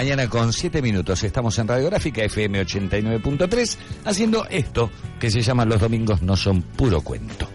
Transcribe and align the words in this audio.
mañana 0.00 0.30
con 0.30 0.50
7 0.50 0.80
minutos. 0.80 1.22
Estamos 1.24 1.58
en 1.58 1.68
Radiográfica 1.68 2.22
FM 2.22 2.62
89.3 2.62 3.76
haciendo 4.06 4.46
esto 4.48 4.90
que 5.18 5.30
se 5.30 5.42
llama 5.42 5.66
Los 5.66 5.78
Domingos 5.78 6.22
no 6.22 6.38
son 6.38 6.62
puro 6.62 7.02
cuento. 7.02 7.46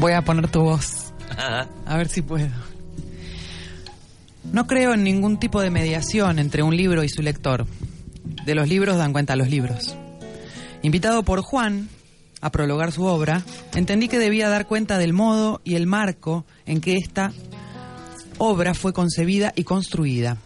Voy 0.00 0.12
a 0.12 0.22
poner 0.22 0.48
tu 0.50 0.62
voz. 0.62 1.12
A 1.86 1.96
ver 1.96 2.08
si 2.08 2.20
puedo. 2.20 2.77
No 4.52 4.66
creo 4.66 4.94
en 4.94 5.04
ningún 5.04 5.38
tipo 5.38 5.60
de 5.60 5.70
mediación 5.70 6.38
entre 6.38 6.62
un 6.62 6.76
libro 6.76 7.04
y 7.04 7.08
su 7.08 7.22
lector. 7.22 7.66
De 8.46 8.54
los 8.54 8.68
libros 8.68 8.96
dan 8.96 9.12
cuenta 9.12 9.36
los 9.36 9.50
libros. 9.50 9.94
Invitado 10.82 11.22
por 11.22 11.42
Juan 11.42 11.88
a 12.40 12.50
prologar 12.50 12.92
su 12.92 13.04
obra, 13.04 13.42
entendí 13.74 14.08
que 14.08 14.18
debía 14.18 14.48
dar 14.48 14.66
cuenta 14.66 14.96
del 14.96 15.12
modo 15.12 15.60
y 15.64 15.74
el 15.74 15.86
marco 15.86 16.46
en 16.64 16.80
que 16.80 16.96
esta 16.96 17.32
obra 18.38 18.74
fue 18.74 18.92
concebida 18.92 19.52
y 19.54 19.64
construida. 19.64 20.38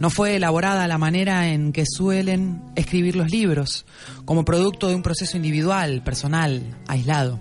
No 0.00 0.10
fue 0.10 0.36
elaborada 0.36 0.88
la 0.88 0.98
manera 0.98 1.48
en 1.48 1.72
que 1.72 1.84
suelen 1.86 2.62
escribir 2.76 3.14
los 3.14 3.30
libros, 3.30 3.84
como 4.24 4.44
producto 4.44 4.88
de 4.88 4.94
un 4.94 5.02
proceso 5.02 5.36
individual, 5.36 6.02
personal, 6.02 6.62
aislado. 6.86 7.38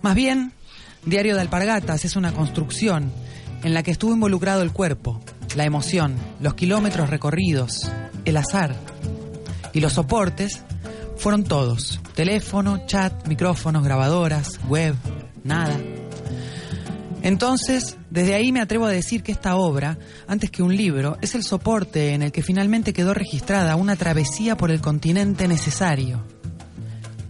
Más 0.00 0.14
bien, 0.14 0.52
Diario 1.04 1.34
de 1.34 1.40
Alpargatas 1.40 2.04
es 2.04 2.16
una 2.16 2.32
construcción 2.32 3.12
en 3.62 3.74
la 3.74 3.82
que 3.82 3.90
estuvo 3.90 4.12
involucrado 4.12 4.62
el 4.62 4.72
cuerpo, 4.72 5.20
la 5.56 5.64
emoción, 5.64 6.14
los 6.40 6.54
kilómetros 6.54 7.10
recorridos, 7.10 7.90
el 8.24 8.36
azar. 8.36 8.74
Y 9.72 9.80
los 9.80 9.94
soportes 9.94 10.62
fueron 11.16 11.44
todos. 11.44 12.00
Teléfono, 12.14 12.86
chat, 12.86 13.26
micrófonos, 13.26 13.84
grabadoras, 13.84 14.60
web, 14.68 14.94
nada. 15.44 15.78
Entonces, 17.22 17.96
desde 18.10 18.34
ahí 18.34 18.50
me 18.50 18.60
atrevo 18.60 18.86
a 18.86 18.90
decir 18.90 19.22
que 19.22 19.30
esta 19.30 19.54
obra, 19.54 19.96
antes 20.26 20.50
que 20.50 20.62
un 20.62 20.76
libro, 20.76 21.16
es 21.20 21.36
el 21.36 21.44
soporte 21.44 22.14
en 22.14 22.22
el 22.22 22.32
que 22.32 22.42
finalmente 22.42 22.92
quedó 22.92 23.14
registrada 23.14 23.76
una 23.76 23.94
travesía 23.94 24.56
por 24.56 24.72
el 24.72 24.80
continente 24.80 25.46
necesario. 25.46 26.24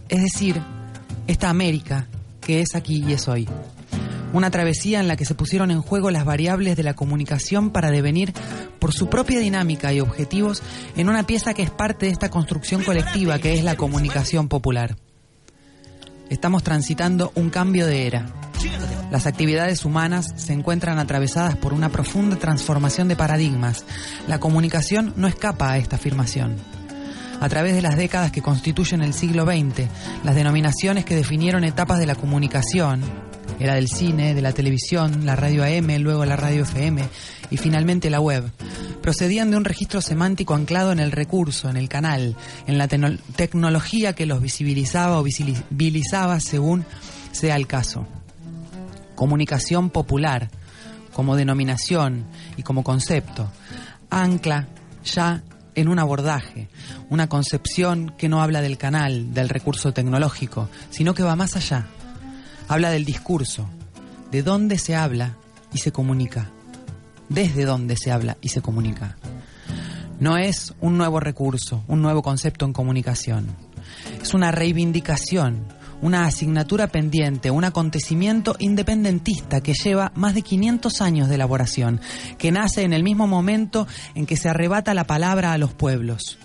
Es 0.09 0.21
decir, 0.21 0.59
esta 1.27 1.49
América 1.49 2.07
que 2.41 2.61
es 2.61 2.75
aquí 2.75 3.03
y 3.07 3.13
es 3.13 3.27
hoy. 3.27 3.47
Una 4.33 4.49
travesía 4.49 4.99
en 4.99 5.07
la 5.07 5.15
que 5.15 5.25
se 5.25 5.35
pusieron 5.35 5.69
en 5.69 5.83
juego 5.83 6.09
las 6.09 6.25
variables 6.25 6.75
de 6.75 6.81
la 6.81 6.95
comunicación 6.95 7.69
para 7.69 7.91
devenir, 7.91 8.33
por 8.79 8.91
su 8.91 9.07
propia 9.07 9.39
dinámica 9.39 9.93
y 9.93 9.99
objetivos, 9.99 10.63
en 10.95 11.07
una 11.07 11.27
pieza 11.27 11.53
que 11.53 11.61
es 11.61 11.69
parte 11.69 12.07
de 12.07 12.11
esta 12.11 12.29
construcción 12.29 12.83
colectiva 12.83 13.37
que 13.37 13.53
es 13.53 13.63
la 13.63 13.77
comunicación 13.77 14.49
popular. 14.49 14.97
Estamos 16.29 16.63
transitando 16.63 17.31
un 17.35 17.51
cambio 17.51 17.85
de 17.85 18.07
era. 18.07 18.25
Las 19.11 19.27
actividades 19.27 19.85
humanas 19.85 20.33
se 20.35 20.53
encuentran 20.53 20.97
atravesadas 20.97 21.55
por 21.55 21.71
una 21.71 21.89
profunda 21.89 22.37
transformación 22.37 23.07
de 23.07 23.15
paradigmas. 23.15 23.85
La 24.27 24.39
comunicación 24.39 25.13
no 25.15 25.27
escapa 25.27 25.71
a 25.71 25.77
esta 25.77 25.97
afirmación 25.97 26.55
a 27.39 27.49
través 27.49 27.75
de 27.75 27.81
las 27.81 27.97
décadas 27.97 28.31
que 28.31 28.41
constituyen 28.41 29.01
el 29.01 29.13
siglo 29.13 29.43
XX, 29.43 29.89
las 30.23 30.33
denominaciones 30.33 31.03
que 31.03 31.15
definieron 31.15 31.65
etapas 31.65 31.99
de 31.99 32.05
la 32.05 32.15
comunicación, 32.15 33.03
era 33.59 33.75
del 33.75 33.87
cine, 33.87 34.33
de 34.33 34.41
la 34.41 34.53
televisión, 34.53 35.25
la 35.25 35.35
radio 35.35 35.63
AM, 35.63 36.01
luego 36.01 36.25
la 36.25 36.35
radio 36.35 36.63
FM 36.63 37.03
y 37.49 37.57
finalmente 37.57 38.09
la 38.09 38.19
web, 38.19 38.51
procedían 39.01 39.51
de 39.51 39.57
un 39.57 39.65
registro 39.65 40.01
semántico 40.01 40.55
anclado 40.55 40.91
en 40.91 40.99
el 40.99 41.11
recurso, 41.11 41.69
en 41.69 41.77
el 41.77 41.89
canal, 41.89 42.35
en 42.67 42.77
la 42.77 42.87
tecnología 42.87 44.13
que 44.13 44.25
los 44.25 44.41
visibilizaba 44.41 45.19
o 45.19 45.23
visibilizaba 45.23 46.39
según 46.39 46.85
sea 47.31 47.55
el 47.55 47.67
caso. 47.67 48.07
Comunicación 49.15 49.89
popular, 49.89 50.49
como 51.13 51.35
denominación 51.35 52.25
y 52.57 52.63
como 52.63 52.83
concepto, 52.83 53.51
ancla 54.09 54.67
ya 55.03 55.43
en 55.75 55.87
un 55.87 55.99
abordaje, 55.99 56.69
una 57.09 57.27
concepción 57.27 58.13
que 58.17 58.29
no 58.29 58.41
habla 58.41 58.61
del 58.61 58.77
canal, 58.77 59.33
del 59.33 59.49
recurso 59.49 59.93
tecnológico, 59.93 60.69
sino 60.89 61.13
que 61.13 61.23
va 61.23 61.35
más 61.35 61.55
allá. 61.55 61.87
Habla 62.67 62.91
del 62.91 63.05
discurso, 63.05 63.67
de 64.31 64.43
dónde 64.43 64.77
se 64.77 64.95
habla 64.95 65.37
y 65.73 65.79
se 65.79 65.91
comunica, 65.91 66.49
desde 67.29 67.65
dónde 67.65 67.97
se 67.97 68.11
habla 68.11 68.37
y 68.41 68.49
se 68.49 68.61
comunica. 68.61 69.17
No 70.19 70.37
es 70.37 70.73
un 70.79 70.97
nuevo 70.97 71.19
recurso, 71.19 71.83
un 71.87 72.01
nuevo 72.01 72.21
concepto 72.21 72.65
en 72.65 72.73
comunicación. 72.73 73.47
Es 74.21 74.33
una 74.33 74.51
reivindicación, 74.51 75.65
una 76.01 76.25
asignatura 76.25 76.87
pendiente, 76.87 77.51
un 77.51 77.63
acontecimiento 77.63 78.55
independentista 78.59 79.61
que 79.61 79.73
lleva 79.73 80.11
más 80.15 80.33
de 80.33 80.41
500 80.41 81.01
años 81.01 81.29
de 81.29 81.35
elaboración, 81.35 82.01
que 82.37 82.51
nace 82.51 82.83
en 82.83 82.93
el 82.93 83.03
mismo 83.03 83.27
momento 83.27 83.87
en 84.15 84.25
que 84.25 84.37
se 84.37 84.49
arrebata 84.49 84.93
la 84.93 85.05
palabra 85.05 85.53
a 85.53 85.57
los 85.57 85.73
pueblos. 85.73 86.37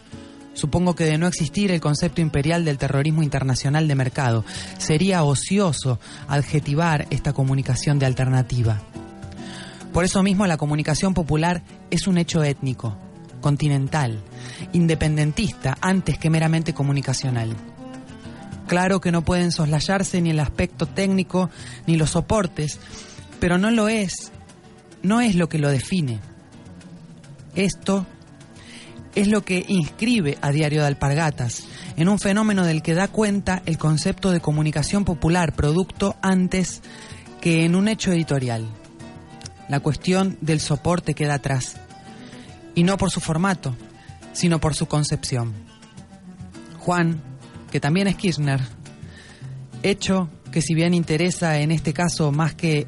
Supongo 0.59 0.97
que 0.97 1.05
de 1.05 1.19
no 1.19 1.29
existir 1.29 1.71
el 1.71 1.81
concepto 1.81 2.21
imperial 2.21 2.65
del 2.65 2.79
terrorismo 2.79 3.23
internacional 3.23 3.87
de 3.87 3.95
mercado, 3.95 4.45
sería 4.79 5.23
ocioso 5.23 6.01
adjetivar 6.27 7.07
esta 7.11 7.33
comunicación 7.33 8.01
de 8.01 8.07
alternativa. 8.07 8.81
Por 9.93 10.05
eso 10.05 10.21
mismo 10.25 10.49
la 10.49 10.57
comunicación 10.57 11.15
popular 11.15 11.63
es 11.93 12.09
un 12.09 12.19
hecho 12.19 12.43
étnico, 12.43 12.99
continental, 13.41 14.19
independentista 14.73 15.79
antes 15.81 16.19
que 16.19 16.29
meramente 16.29 16.75
comunicacional. 16.75 17.55
Claro 18.67 19.01
que 19.01 19.13
no 19.13 19.23
pueden 19.23 19.53
soslayarse 19.53 20.21
ni 20.21 20.31
el 20.31 20.41
aspecto 20.41 20.87
técnico 20.87 21.51
ni 21.87 21.97
los 21.97 22.11
soportes, 22.11 22.81
pero 23.39 23.59
no 23.59 23.71
lo 23.71 23.89
es, 23.89 24.33
no 25.05 25.21
es 25.21 25.37
lo 25.37 25.49
que 25.49 25.61
lo 25.61 25.71
define. 25.71 26.19
Esto 27.55 28.07
es 29.19 29.27
lo 29.27 29.45
que 29.45 29.65
inscribe 29.67 30.39
a 30.43 30.53
Diario 30.53 30.83
de 30.83 30.87
Alpargatas 30.87 31.65
en 31.97 32.09
un 32.09 32.21
fenómeno 32.21 32.65
del 32.65 32.83
que 32.83 32.95
da 32.95 33.09
cuenta 33.09 33.63
el 33.67 33.77
concepto 33.77 34.31
de 34.31 34.39
comunicación 34.39 35.05
popular, 35.05 35.55
producto 35.57 36.15
antes 36.23 36.83
que 37.41 37.65
en 37.65 37.75
un 37.75 37.89
hecho 37.89 38.13
editorial. 38.13 38.69
La 39.69 39.81
cuestión 39.81 40.39
del 40.41 40.61
soporte 40.61 41.15
queda 41.15 41.35
atrás, 41.35 41.81
y 42.77 42.85
no 42.85 42.97
por 42.97 43.11
su 43.11 43.19
formato, 43.19 43.75
sino 44.33 44.61
por 44.61 44.77
su 44.77 44.87
concepción. 44.87 45.53
Juan 46.79 47.21
que 47.73 47.81
también 47.81 48.07
es 48.07 48.15
Kirchner, 48.15 48.61
hecho 49.83 50.31
que 50.53 50.63
si 50.63 50.75
bien 50.75 50.95
interesa 50.95 51.59
en 51.59 51.73
este 51.73 51.93
caso 51.93 52.31
más 52.31 52.55
que 52.55 52.87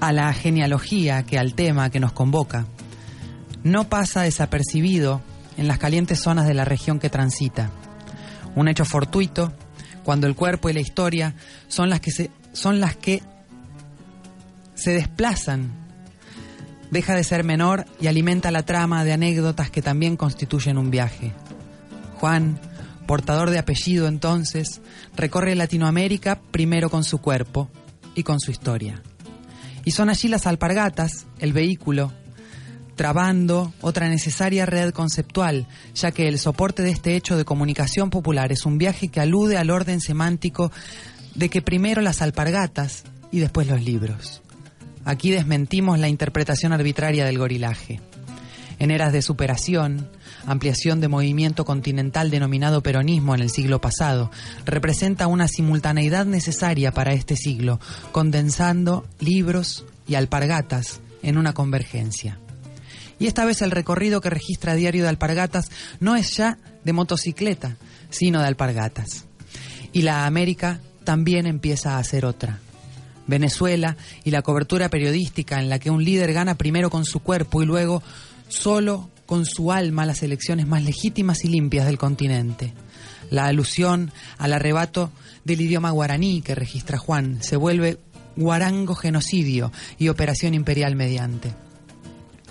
a 0.00 0.12
la 0.12 0.32
genealogía 0.32 1.22
que 1.22 1.38
al 1.38 1.54
tema 1.54 1.88
que 1.88 2.00
nos 2.00 2.10
convoca, 2.10 2.66
no 3.62 3.88
pasa 3.88 4.22
desapercibido 4.22 5.20
en 5.56 5.68
las 5.68 5.78
calientes 5.78 6.20
zonas 6.20 6.46
de 6.46 6.54
la 6.54 6.64
región 6.64 6.98
que 6.98 7.10
transita. 7.10 7.70
Un 8.54 8.68
hecho 8.68 8.84
fortuito 8.84 9.52
cuando 10.04 10.26
el 10.26 10.34
cuerpo 10.34 10.68
y 10.70 10.72
la 10.72 10.80
historia 10.80 11.34
son 11.68 11.90
las 11.90 12.00
que 12.00 12.10
se, 12.10 12.30
son 12.52 12.80
las 12.80 12.96
que 12.96 13.22
se 14.74 14.92
desplazan, 14.92 15.70
deja 16.90 17.14
de 17.14 17.24
ser 17.24 17.44
menor 17.44 17.84
y 18.00 18.06
alimenta 18.06 18.50
la 18.50 18.64
trama 18.64 19.04
de 19.04 19.12
anécdotas 19.12 19.70
que 19.70 19.82
también 19.82 20.16
constituyen 20.16 20.78
un 20.78 20.90
viaje. 20.90 21.32
Juan, 22.18 22.58
portador 23.06 23.50
de 23.50 23.58
apellido 23.58 24.08
entonces, 24.08 24.80
recorre 25.16 25.54
Latinoamérica 25.54 26.40
primero 26.50 26.90
con 26.90 27.04
su 27.04 27.18
cuerpo 27.18 27.70
y 28.14 28.22
con 28.22 28.40
su 28.40 28.50
historia. 28.50 29.02
Y 29.84 29.92
son 29.92 30.10
allí 30.10 30.28
las 30.28 30.46
alpargatas, 30.46 31.26
el 31.38 31.52
vehículo, 31.52 32.12
trabando 33.00 33.72
otra 33.80 34.10
necesaria 34.10 34.66
red 34.66 34.90
conceptual, 34.90 35.66
ya 35.94 36.10
que 36.10 36.28
el 36.28 36.38
soporte 36.38 36.82
de 36.82 36.90
este 36.90 37.16
hecho 37.16 37.38
de 37.38 37.46
comunicación 37.46 38.10
popular 38.10 38.52
es 38.52 38.66
un 38.66 38.76
viaje 38.76 39.08
que 39.08 39.20
alude 39.20 39.56
al 39.56 39.70
orden 39.70 40.02
semántico 40.02 40.70
de 41.34 41.48
que 41.48 41.62
primero 41.62 42.02
las 42.02 42.20
alpargatas 42.20 43.04
y 43.32 43.38
después 43.38 43.68
los 43.68 43.82
libros. 43.82 44.42
Aquí 45.06 45.30
desmentimos 45.30 45.98
la 45.98 46.10
interpretación 46.10 46.74
arbitraria 46.74 47.24
del 47.24 47.38
gorilaje. 47.38 48.02
En 48.78 48.90
eras 48.90 49.14
de 49.14 49.22
superación, 49.22 50.10
ampliación 50.44 51.00
de 51.00 51.08
movimiento 51.08 51.64
continental 51.64 52.30
denominado 52.30 52.82
peronismo 52.82 53.34
en 53.34 53.40
el 53.40 53.48
siglo 53.48 53.80
pasado, 53.80 54.30
representa 54.66 55.26
una 55.26 55.48
simultaneidad 55.48 56.26
necesaria 56.26 56.92
para 56.92 57.14
este 57.14 57.36
siglo, 57.36 57.80
condensando 58.12 59.06
libros 59.20 59.86
y 60.06 60.16
alpargatas 60.16 61.00
en 61.22 61.38
una 61.38 61.54
convergencia. 61.54 62.38
Y 63.20 63.26
esta 63.26 63.44
vez 63.44 63.62
el 63.62 63.70
recorrido 63.70 64.20
que 64.20 64.30
registra 64.30 64.74
Diario 64.74 65.04
de 65.04 65.10
Alpargatas 65.10 65.70
no 66.00 66.16
es 66.16 66.36
ya 66.36 66.58
de 66.84 66.92
motocicleta, 66.92 67.76
sino 68.08 68.40
de 68.40 68.46
alpargatas. 68.46 69.26
Y 69.92 70.02
la 70.02 70.26
América 70.26 70.80
también 71.04 71.46
empieza 71.46 71.98
a 71.98 72.04
ser 72.04 72.24
otra. 72.24 72.58
Venezuela 73.26 73.96
y 74.24 74.30
la 74.30 74.42
cobertura 74.42 74.88
periodística 74.88 75.60
en 75.60 75.68
la 75.68 75.78
que 75.78 75.90
un 75.90 76.02
líder 76.02 76.32
gana 76.32 76.56
primero 76.56 76.88
con 76.88 77.04
su 77.04 77.20
cuerpo 77.20 77.62
y 77.62 77.66
luego 77.66 78.02
solo 78.48 79.10
con 79.26 79.44
su 79.44 79.70
alma 79.70 80.06
las 80.06 80.22
elecciones 80.22 80.66
más 80.66 80.82
legítimas 80.82 81.44
y 81.44 81.48
limpias 81.48 81.86
del 81.86 81.98
continente. 81.98 82.72
La 83.30 83.44
alusión 83.46 84.12
al 84.38 84.54
arrebato 84.54 85.12
del 85.44 85.60
idioma 85.60 85.90
guaraní 85.90 86.40
que 86.40 86.54
registra 86.54 86.98
Juan 86.98 87.42
se 87.42 87.56
vuelve 87.56 87.98
guarango 88.34 88.94
genocidio 88.94 89.70
y 89.98 90.08
operación 90.08 90.54
imperial 90.54 90.96
mediante. 90.96 91.52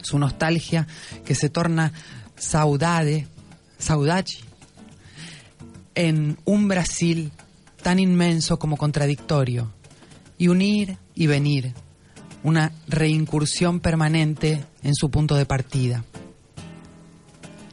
Su 0.01 0.19
nostalgia 0.19 0.87
que 1.25 1.35
se 1.35 1.49
torna 1.49 1.93
saudade, 2.37 3.27
saudachi, 3.77 4.39
en 5.95 6.37
un 6.45 6.67
Brasil 6.67 7.31
tan 7.81 7.99
inmenso 7.99 8.59
como 8.59 8.77
contradictorio, 8.77 9.73
y 10.37 10.47
unir 10.47 10.97
y 11.15 11.27
venir, 11.27 11.73
una 12.43 12.71
reincursión 12.87 13.81
permanente 13.81 14.63
en 14.83 14.95
su 14.95 15.11
punto 15.11 15.35
de 15.35 15.45
partida. 15.45 16.05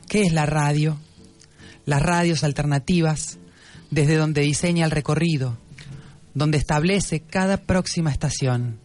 ¿Qué 0.08 0.22
es 0.22 0.32
la 0.32 0.46
radio? 0.46 0.98
Las 1.84 2.02
radios 2.02 2.42
alternativas, 2.42 3.38
desde 3.90 4.16
donde 4.16 4.42
diseña 4.42 4.84
el 4.84 4.90
recorrido, 4.90 5.56
donde 6.34 6.58
establece 6.58 7.20
cada 7.20 7.58
próxima 7.58 8.10
estación, 8.10 8.80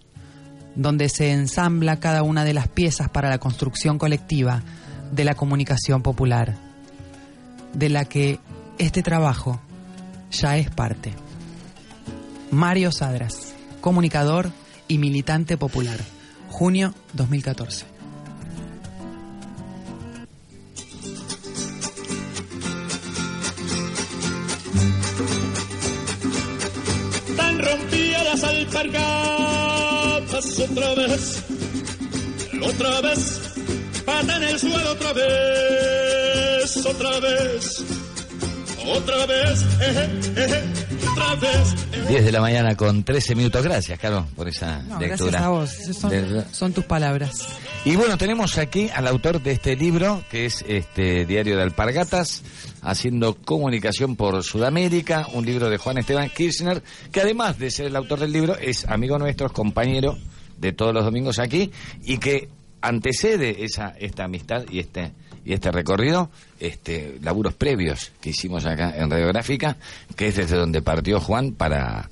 donde 0.75 1.09
se 1.09 1.31
ensambla 1.31 1.99
cada 1.99 2.23
una 2.23 2.43
de 2.43 2.53
las 2.53 2.67
piezas 2.67 3.09
para 3.09 3.29
la 3.29 3.39
construcción 3.39 3.97
colectiva 3.97 4.61
de 5.11 5.25
la 5.25 5.35
comunicación 5.35 6.01
popular, 6.01 6.55
de 7.73 7.89
la 7.89 8.05
que 8.05 8.39
este 8.77 9.03
trabajo 9.03 9.59
ya 10.31 10.57
es 10.57 10.69
parte. 10.69 11.13
Mario 12.51 12.91
Sadras, 12.91 13.53
comunicador 13.81 14.51
y 14.87 14.97
militante 14.97 15.57
popular, 15.57 15.99
junio 16.49 16.93
2014. 17.13 18.00
Otra 30.63 30.95
vez, 30.95 31.43
otra 32.63 33.01
vez, 33.01 33.41
pata 34.05 34.37
en 34.37 34.43
el 34.43 34.59
suelo 34.59 34.91
otra 34.91 35.13
vez, 35.13 36.85
otra 36.85 37.19
vez, 37.19 37.83
otra 38.85 39.25
vez, 39.25 39.65
eje, 39.81 40.43
eje, 40.43 40.63
otra 41.11 41.35
vez. 41.35 41.75
eje. 41.93 42.07
10 42.09 42.25
de 42.25 42.31
la 42.31 42.41
mañana 42.41 42.75
con 42.75 43.03
13 43.03 43.35
minutos. 43.35 43.63
Gracias, 43.63 43.97
Carlos, 43.99 44.25
por 44.35 44.47
esa 44.49 44.79
No, 44.83 44.99
lectura. 44.99 45.07
gracias 45.31 45.41
a 45.41 45.49
vos, 45.49 45.79
Esas 45.79 45.95
son, 45.97 46.09
De- 46.09 46.45
son 46.51 46.73
tus 46.73 46.85
palabras. 46.85 47.47
Y 47.83 47.95
bueno, 47.95 48.15
tenemos 48.17 48.57
aquí 48.59 48.89
al 48.93 49.07
autor 49.07 49.41
de 49.41 49.53
este 49.53 49.75
libro, 49.75 50.23
que 50.29 50.45
es 50.45 50.63
este 50.67 51.25
Diario 51.25 51.57
de 51.57 51.63
Alpargatas, 51.63 52.43
haciendo 52.83 53.33
comunicación 53.35 54.15
por 54.15 54.43
Sudamérica, 54.43 55.25
un 55.33 55.45
libro 55.47 55.67
de 55.69 55.77
Juan 55.77 55.97
Esteban 55.97 56.29
Kirchner, 56.29 56.83
que 57.11 57.21
además 57.21 57.57
de 57.57 57.71
ser 57.71 57.87
el 57.87 57.95
autor 57.95 58.19
del 58.19 58.31
libro, 58.33 58.55
es 58.55 58.85
amigo 58.87 59.17
nuestro, 59.17 59.47
es 59.47 59.53
compañero 59.53 60.15
de 60.61 60.71
todos 60.71 60.93
los 60.93 61.03
domingos 61.03 61.39
aquí, 61.39 61.71
y 62.05 62.17
que 62.19 62.47
antecede 62.81 63.63
esa 63.65 63.93
esta 63.99 64.23
amistad 64.25 64.63
y 64.69 64.79
este 64.79 65.11
y 65.43 65.53
este 65.53 65.71
recorrido, 65.71 66.29
este 66.59 67.17
laburos 67.21 67.53
previos 67.55 68.11
que 68.21 68.29
hicimos 68.29 68.65
acá 68.65 68.93
en 68.95 69.09
Radiográfica, 69.09 69.75
que 70.15 70.27
es 70.27 70.35
desde 70.35 70.55
donde 70.55 70.81
partió 70.81 71.19
Juan 71.19 71.51
para 71.53 72.09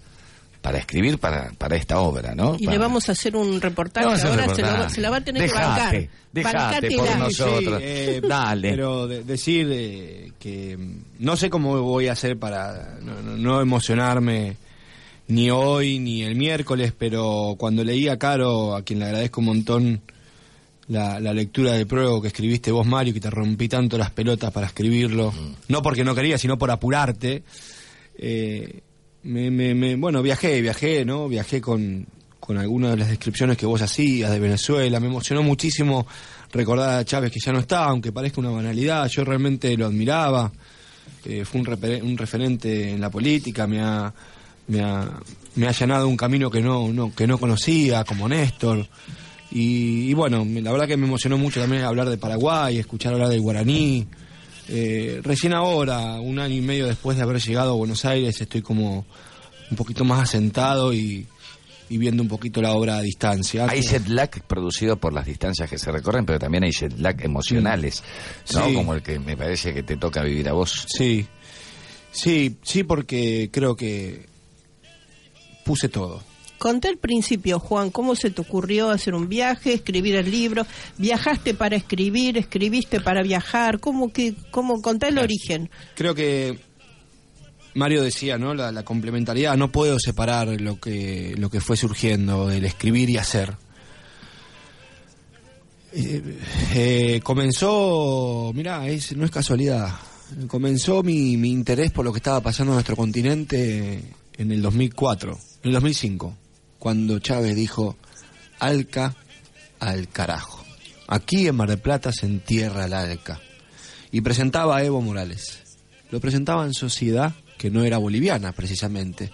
para 0.61 0.77
escribir 0.77 1.19
para, 1.19 1.51
para 1.57 1.77
esta 1.77 1.99
obra, 2.01 2.35
¿no? 2.35 2.55
Y 2.59 2.65
Para- 2.65 2.71
le 2.77 2.77
vamos 2.79 3.07
a 3.07 3.13
hacer 3.13 3.33
un 3.37 3.61
reportaje. 3.61 4.05
Ahora 4.05 4.17
un 4.17 4.21
se, 4.21 4.27
lo- 4.27 4.35
reportaje. 4.41 4.93
se 4.95 5.01
la 5.01 5.09
va 5.09 5.17
a 5.17 5.21
tener 5.21 5.41
Dejate, 5.43 6.09
que 6.33 6.41
bancar. 6.43 6.81
dejate 6.81 6.95
por 6.97 7.17
nosotros. 7.17 7.79
eh, 7.81 8.21
Dale. 8.27 8.69
Pero 8.71 9.07
de- 9.07 9.23
decir 9.23 9.67
eh, 9.71 10.31
que 10.37 10.75
mm, 10.77 10.97
no 11.19 11.37
sé 11.37 11.49
cómo 11.49 11.81
voy 11.81 12.07
a 12.07 12.11
hacer 12.11 12.37
para 12.37 12.97
no, 13.01 13.21
no- 13.21 13.37
no 13.37 13.61
emocionarme 13.61 14.57
ni 15.29 15.49
hoy 15.49 15.97
ni 15.99 16.21
el 16.23 16.35
miércoles, 16.35 16.93
pero 16.97 17.55
cuando 17.57 17.83
leí 17.83 18.07
a 18.07 18.17
Caro, 18.19 18.75
a 18.75 18.83
quien 18.83 18.99
le 18.99 19.05
agradezco 19.05 19.39
un 19.41 19.45
montón 19.47 20.01
la, 20.87 21.19
la 21.19 21.33
lectura 21.33 21.73
del 21.73 21.85
pruebo 21.87 22.21
que 22.21 22.27
escribiste 22.29 22.71
vos, 22.71 22.85
Mario, 22.85 23.13
que 23.13 23.19
te 23.19 23.29
rompí 23.29 23.67
tanto 23.69 23.97
las 23.97 24.09
pelotas 24.11 24.51
para 24.51 24.67
escribirlo, 24.67 25.31
Mm. 25.31 25.53
no 25.71 25.81
porque 25.81 26.03
no 26.03 26.13
quería, 26.15 26.37
sino 26.37 26.57
por 26.57 26.71
apurarte. 26.71 27.43
eh, 28.21 28.81
me, 29.23 29.49
me- 29.51 29.73
me- 29.75 29.95
bueno, 29.95 30.21
viajé, 30.21 30.61
viajé, 30.61 31.05
¿no? 31.05 31.27
Viajé 31.29 31.61
con, 31.61 32.05
con 32.39 32.57
algunas 32.57 32.91
de 32.91 32.97
las 32.97 33.09
descripciones 33.09 33.57
que 33.57 33.65
vos 33.65 33.81
hacías 33.81 34.31
de 34.31 34.39
Venezuela. 34.39 34.99
Me 34.99 35.07
emocionó 35.07 35.43
muchísimo 35.43 36.05
recordar 36.51 36.99
a 36.99 37.05
Chávez 37.05 37.31
que 37.31 37.39
ya 37.39 37.51
no 37.53 37.59
está, 37.59 37.85
aunque 37.85 38.11
parezca 38.11 38.41
una 38.41 38.49
banalidad. 38.49 39.07
Yo 39.09 39.23
realmente 39.23 39.75
lo 39.77 39.85
admiraba. 39.85 40.51
Eh, 41.25 41.45
fue 41.45 41.61
un, 41.61 41.67
un 42.03 42.17
referente 42.17 42.89
en 42.91 42.99
la 43.01 43.09
política. 43.09 43.67
Me 43.67 43.79
ha, 43.81 44.13
me 44.69 44.81
ha, 44.81 45.19
me 45.55 45.65
ha 45.65 45.69
allanado 45.69 46.07
un 46.07 46.15
camino 46.15 46.49
que 46.49 46.61
no, 46.61 46.93
no, 46.93 47.13
que 47.13 47.27
no 47.27 47.37
conocía, 47.37 48.03
como 48.05 48.29
Néstor. 48.29 48.87
Y, 49.51 50.09
y 50.09 50.13
bueno, 50.13 50.45
la 50.47 50.71
verdad 50.71 50.87
que 50.87 50.95
me 50.95 51.07
emocionó 51.07 51.37
mucho 51.37 51.59
también 51.59 51.83
hablar 51.83 52.09
de 52.09 52.17
Paraguay, 52.17 52.77
escuchar 52.77 53.13
hablar 53.13 53.29
del 53.29 53.41
guaraní. 53.41 54.07
Eh, 54.67 55.19
recién 55.23 55.53
ahora, 55.53 56.19
un 56.19 56.37
año 56.39 56.55
y 56.55 56.61
medio 56.61 56.85
después 56.85 57.17
de 57.17 57.23
haber 57.23 57.41
llegado 57.41 57.71
a 57.71 57.75
Buenos 57.75 58.05
Aires, 58.05 58.39
estoy 58.39 58.61
como 58.61 59.05
un 59.71 59.77
poquito 59.77 60.05
más 60.05 60.21
asentado 60.21 60.93
y, 60.93 61.25
y 61.89 61.97
viendo 61.97 62.21
un 62.21 62.29
poquito 62.29 62.61
la 62.61 62.73
obra 62.73 62.97
a 62.97 63.01
distancia. 63.01 63.65
Hay 63.67 63.81
jet 63.81 64.07
lag 64.07 64.29
producido 64.45 64.97
por 64.97 65.11
las 65.11 65.25
distancias 65.25 65.67
que 65.67 65.79
se 65.79 65.91
recorren, 65.91 66.25
pero 66.25 66.37
también 66.37 66.63
hay 66.63 66.71
jet 66.71 66.93
lag 66.99 67.19
emocionales, 67.23 68.03
¿no? 68.53 68.67
Sí. 68.67 68.73
Como 68.75 68.93
el 68.93 69.01
que 69.01 69.17
me 69.17 69.35
parece 69.35 69.73
que 69.73 69.81
te 69.81 69.97
toca 69.97 70.21
vivir 70.21 70.47
a 70.47 70.53
vos. 70.53 70.85
Sí, 70.87 71.25
sí, 72.11 72.57
sí, 72.61 72.83
porque 72.83 73.49
creo 73.51 73.75
que 73.75 74.28
puse 75.63 75.89
todo. 75.89 76.23
Conté 76.59 76.89
al 76.89 76.97
principio, 76.97 77.57
Juan, 77.57 77.89
cómo 77.89 78.15
se 78.15 78.31
te 78.31 78.41
ocurrió 78.41 78.89
hacer 78.89 79.15
un 79.15 79.29
viaje, 79.29 79.73
escribir 79.73 80.15
el 80.17 80.29
libro. 80.29 80.67
¿Viajaste 80.97 81.53
para 81.53 81.77
escribir? 81.77 82.37
¿Escribiste 82.37 82.99
para 82.99 83.23
viajar? 83.23 83.79
¿Cómo 83.79 84.11
que, 84.11 84.35
cómo 84.51 84.81
conté 84.81 85.07
el 85.07 85.19
origen? 85.19 85.69
Creo 85.95 86.13
que 86.13 86.59
Mario 87.75 88.03
decía, 88.03 88.37
¿no? 88.37 88.53
La, 88.53 88.73
la 88.73 88.83
complementariedad, 88.83 89.55
no 89.55 89.71
puedo 89.71 89.99
separar 89.99 90.49
lo 90.59 90.81
que, 90.81 91.33
lo 91.37 91.49
que 91.49 91.61
fue 91.61 91.77
surgiendo, 91.77 92.51
el 92.51 92.65
escribir 92.65 93.09
y 93.09 93.17
hacer. 93.17 93.55
Eh, 95.93 96.21
eh, 96.75 97.19
comenzó, 97.23 98.51
mira, 98.53 98.87
es, 98.87 99.15
no 99.15 99.23
es 99.23 99.31
casualidad, 99.31 99.95
comenzó 100.47 101.03
mi, 101.03 101.37
mi 101.37 101.51
interés 101.51 101.91
por 101.91 102.05
lo 102.05 102.11
que 102.11 102.17
estaba 102.17 102.41
pasando 102.41 102.73
en 102.73 102.75
nuestro 102.75 102.95
continente 102.95 104.03
en 104.39 104.53
el 104.53 104.61
2004, 104.61 105.37
en 105.63 105.67
el 105.67 105.73
2005, 105.73 106.35
cuando 106.79 107.19
Chávez 107.19 107.55
dijo, 107.55 107.97
Alca 108.57 109.15
al 109.79 110.07
carajo. 110.07 110.63
Aquí 111.07 111.47
en 111.47 111.55
Mar 111.55 111.69
del 111.69 111.79
Plata 111.79 112.11
se 112.13 112.25
entierra 112.25 112.85
el 112.85 112.93
Alca. 112.93 113.41
Y 114.11 114.21
presentaba 114.21 114.77
a 114.77 114.83
Evo 114.83 115.01
Morales. 115.01 115.59
Lo 116.09 116.21
presentaba 116.21 116.65
en 116.65 116.73
sociedad 116.73 117.33
que 117.57 117.69
no 117.69 117.83
era 117.83 117.97
boliviana, 117.97 118.53
precisamente. 118.53 119.29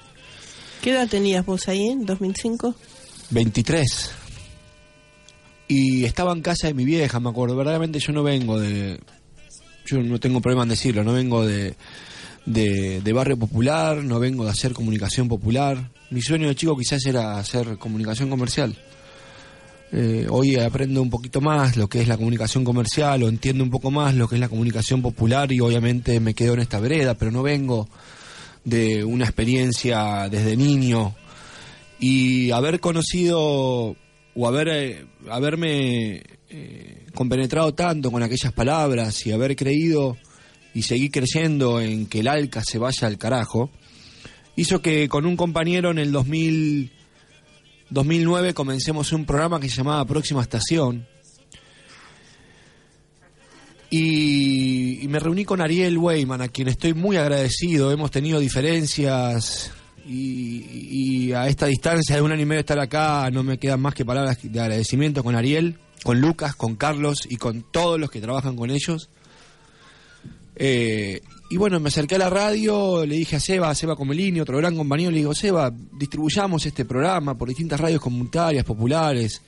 ¿Qué 0.81 0.91
edad 0.91 1.07
tenías 1.07 1.45
vos 1.45 1.67
ahí 1.67 1.87
en 1.87 2.05
2005? 2.05 2.75
23. 3.29 4.11
Y 5.67 6.03
estaba 6.03 6.33
en 6.33 6.41
casa 6.41 6.67
de 6.67 6.73
mi 6.73 6.83
vieja, 6.83 7.19
me 7.19 7.29
acuerdo. 7.29 7.55
Verdaderamente 7.55 7.99
yo 7.99 8.11
no 8.11 8.23
vengo 8.23 8.59
de... 8.59 8.99
Yo 9.85 10.01
no 10.01 10.19
tengo 10.19 10.41
problema 10.41 10.63
en 10.63 10.69
decirlo, 10.69 11.03
no 11.03 11.13
vengo 11.13 11.45
de, 11.45 11.75
de, 12.45 13.01
de 13.01 13.13
barrio 13.13 13.37
popular, 13.37 14.03
no 14.03 14.19
vengo 14.19 14.45
de 14.45 14.51
hacer 14.51 14.73
comunicación 14.73 15.27
popular. 15.27 15.89
Mi 16.09 16.21
sueño 16.21 16.47
de 16.47 16.55
chico 16.55 16.77
quizás 16.77 17.05
era 17.05 17.37
hacer 17.37 17.77
comunicación 17.77 18.29
comercial. 18.29 18.75
Eh, 19.91 20.27
hoy 20.29 20.57
aprendo 20.57 21.01
un 21.01 21.09
poquito 21.09 21.41
más 21.41 21.77
lo 21.77 21.87
que 21.87 22.01
es 22.01 22.07
la 22.07 22.17
comunicación 22.17 22.63
comercial 22.63 23.23
o 23.23 23.29
entiendo 23.29 23.63
un 23.63 23.69
poco 23.69 23.91
más 23.91 24.15
lo 24.15 24.27
que 24.27 24.35
es 24.35 24.41
la 24.41 24.49
comunicación 24.49 25.01
popular 25.01 25.51
y 25.51 25.59
obviamente 25.59 26.19
me 26.19 26.33
quedo 26.33 26.53
en 26.55 26.59
esta 26.59 26.79
vereda, 26.79 27.13
pero 27.13 27.31
no 27.31 27.43
vengo 27.43 27.87
de 28.63 29.03
una 29.03 29.25
experiencia 29.25 30.27
desde 30.27 30.57
niño 30.57 31.15
y 31.99 32.51
haber 32.51 32.79
conocido 32.79 33.95
o 34.35 34.47
haber 34.47 34.67
eh, 34.67 35.05
haberme 35.29 36.23
eh, 36.49 37.05
compenetrado 37.13 37.73
tanto 37.73 38.11
con 38.11 38.21
aquellas 38.21 38.51
palabras 38.53 39.25
y 39.25 39.31
haber 39.31 39.55
creído 39.55 40.17
y 40.75 40.83
seguir 40.83 41.09
creyendo 41.09 41.81
en 41.81 42.05
que 42.05 42.19
el 42.19 42.27
ALCA 42.27 42.61
se 42.63 42.77
vaya 42.77 43.07
al 43.07 43.17
carajo 43.17 43.71
hizo 44.55 44.81
que 44.81 45.09
con 45.09 45.25
un 45.25 45.35
compañero 45.35 45.89
en 45.89 45.97
el 45.97 46.11
2000 46.11 46.91
2009 47.89 48.53
comencemos 48.53 49.11
un 49.13 49.25
programa 49.25 49.59
que 49.59 49.69
se 49.69 49.77
llamaba 49.77 50.05
Próxima 50.05 50.41
Estación 50.41 51.07
y, 53.89 55.05
me 55.07 55.19
reuní 55.19 55.45
con 55.45 55.61
Ariel 55.61 55.97
Weyman, 55.97 56.41
a 56.41 56.49
quien 56.49 56.67
estoy 56.67 56.93
muy 56.93 57.15
agradecido. 57.15 57.91
Hemos 57.91 58.11
tenido 58.11 58.39
diferencias 58.39 59.71
y, 60.05 61.31
a 61.31 61.47
esta 61.47 61.67
distancia 61.67 62.15
de 62.15 62.21
un 62.21 62.31
año 62.31 62.41
y 62.41 62.45
medio 62.45 62.57
de 62.57 62.61
estar 62.61 62.79
acá 62.79 63.29
no 63.31 63.43
me 63.43 63.57
quedan 63.57 63.79
más 63.79 63.93
que 63.93 64.03
palabras 64.03 64.39
de 64.41 64.59
agradecimiento 64.59 65.23
con 65.23 65.35
Ariel. 65.35 65.77
con 66.03 66.19
Lucas, 66.19 66.55
con 66.55 66.75
Carlos 66.75 67.19
y 67.27 67.37
con 67.37 67.63
todos 67.71 67.99
los 67.99 68.11
que 68.11 68.19
trabajan 68.19 68.55
con 68.55 68.69
ellos. 68.69 69.09
Eh, 70.55 71.21
y 71.49 71.57
bueno, 71.57 71.79
me 71.79 71.89
acerqué 71.89 72.15
a 72.15 72.19
la 72.19 72.29
radio, 72.29 73.05
le 73.05 73.15
dije 73.15 73.35
a 73.35 73.39
Seba, 73.39 73.69
a 73.69 73.75
Seba 73.75 73.95
Comelini, 73.95 74.39
otro 74.39 74.57
gran 74.57 74.75
compañero, 74.75 75.11
le 75.11 75.17
digo, 75.17 75.35
Seba, 75.35 75.71
distribuyamos 75.71 76.65
este 76.65 76.85
programa 76.85 77.37
por 77.37 77.47
distintas 77.47 77.79
radios 77.79 78.01
comunitarias, 78.01 78.63
populares. 78.63 79.41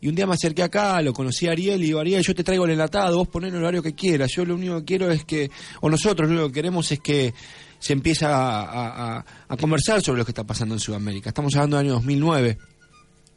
Y 0.00 0.08
un 0.08 0.14
día 0.14 0.26
me 0.26 0.34
acerqué 0.34 0.62
acá, 0.62 1.00
lo 1.02 1.12
conocí 1.12 1.46
a 1.46 1.52
Ariel 1.52 1.82
y 1.82 1.86
digo, 1.86 2.00
Ariel, 2.00 2.22
yo 2.22 2.34
te 2.34 2.44
traigo 2.44 2.64
el 2.64 2.72
enlatado, 2.72 3.16
vos 3.16 3.28
ponés 3.28 3.52
el 3.52 3.60
horario 3.60 3.82
que 3.82 3.94
quieras. 3.94 4.30
Yo 4.32 4.44
lo 4.44 4.54
único 4.54 4.78
que 4.80 4.84
quiero 4.84 5.10
es 5.10 5.24
que, 5.24 5.50
o 5.80 5.88
nosotros 5.88 6.28
lo 6.28 6.34
único 6.34 6.48
que 6.48 6.54
queremos 6.54 6.90
es 6.92 7.00
que 7.00 7.32
se 7.78 7.92
empiece 7.92 8.26
a 8.26 9.24
conversar 9.58 10.02
sobre 10.02 10.18
lo 10.18 10.24
que 10.24 10.32
está 10.32 10.44
pasando 10.44 10.74
en 10.74 10.80
Sudamérica. 10.80 11.30
Estamos 11.30 11.54
hablando 11.54 11.76
del 11.78 11.86
año 11.86 11.94
2009. 11.94 12.58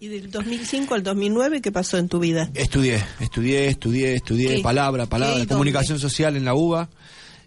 ¿Y 0.01 0.07
del 0.07 0.31
2005 0.31 0.93
al 0.95 1.03
2009 1.03 1.61
qué 1.61 1.71
pasó 1.71 1.97
en 1.97 2.07
tu 2.07 2.19
vida? 2.19 2.49
Estudié, 2.53 3.03
estudié, 3.19 3.67
estudié, 3.67 4.13
estudié, 4.15 4.55
¿Qué? 4.57 4.61
palabra, 4.61 5.03
¿Qué 5.03 5.09
palabra, 5.09 5.45
comunicación 5.45 5.99
social 5.99 6.37
en 6.37 6.45
la 6.45 6.53
UBA. 6.55 6.89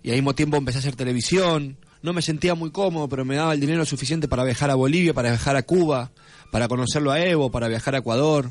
Y 0.02 0.10
al 0.10 0.16
mismo 0.16 0.34
tiempo 0.34 0.56
empecé 0.58 0.78
a 0.78 0.80
hacer 0.80 0.94
televisión. 0.96 1.76
No 2.02 2.12
me 2.12 2.20
sentía 2.20 2.54
muy 2.54 2.70
cómodo, 2.70 3.08
pero 3.08 3.24
me 3.24 3.36
daba 3.36 3.54
el 3.54 3.60
dinero 3.60 3.84
suficiente 3.86 4.28
para 4.28 4.44
viajar 4.44 4.70
a 4.70 4.74
Bolivia, 4.74 5.14
para 5.14 5.30
viajar 5.30 5.56
a 5.56 5.62
Cuba, 5.62 6.10
para 6.50 6.68
conocerlo 6.68 7.10
a 7.12 7.20
Evo, 7.24 7.50
para 7.50 7.68
viajar 7.68 7.94
a 7.94 7.98
Ecuador. 7.98 8.50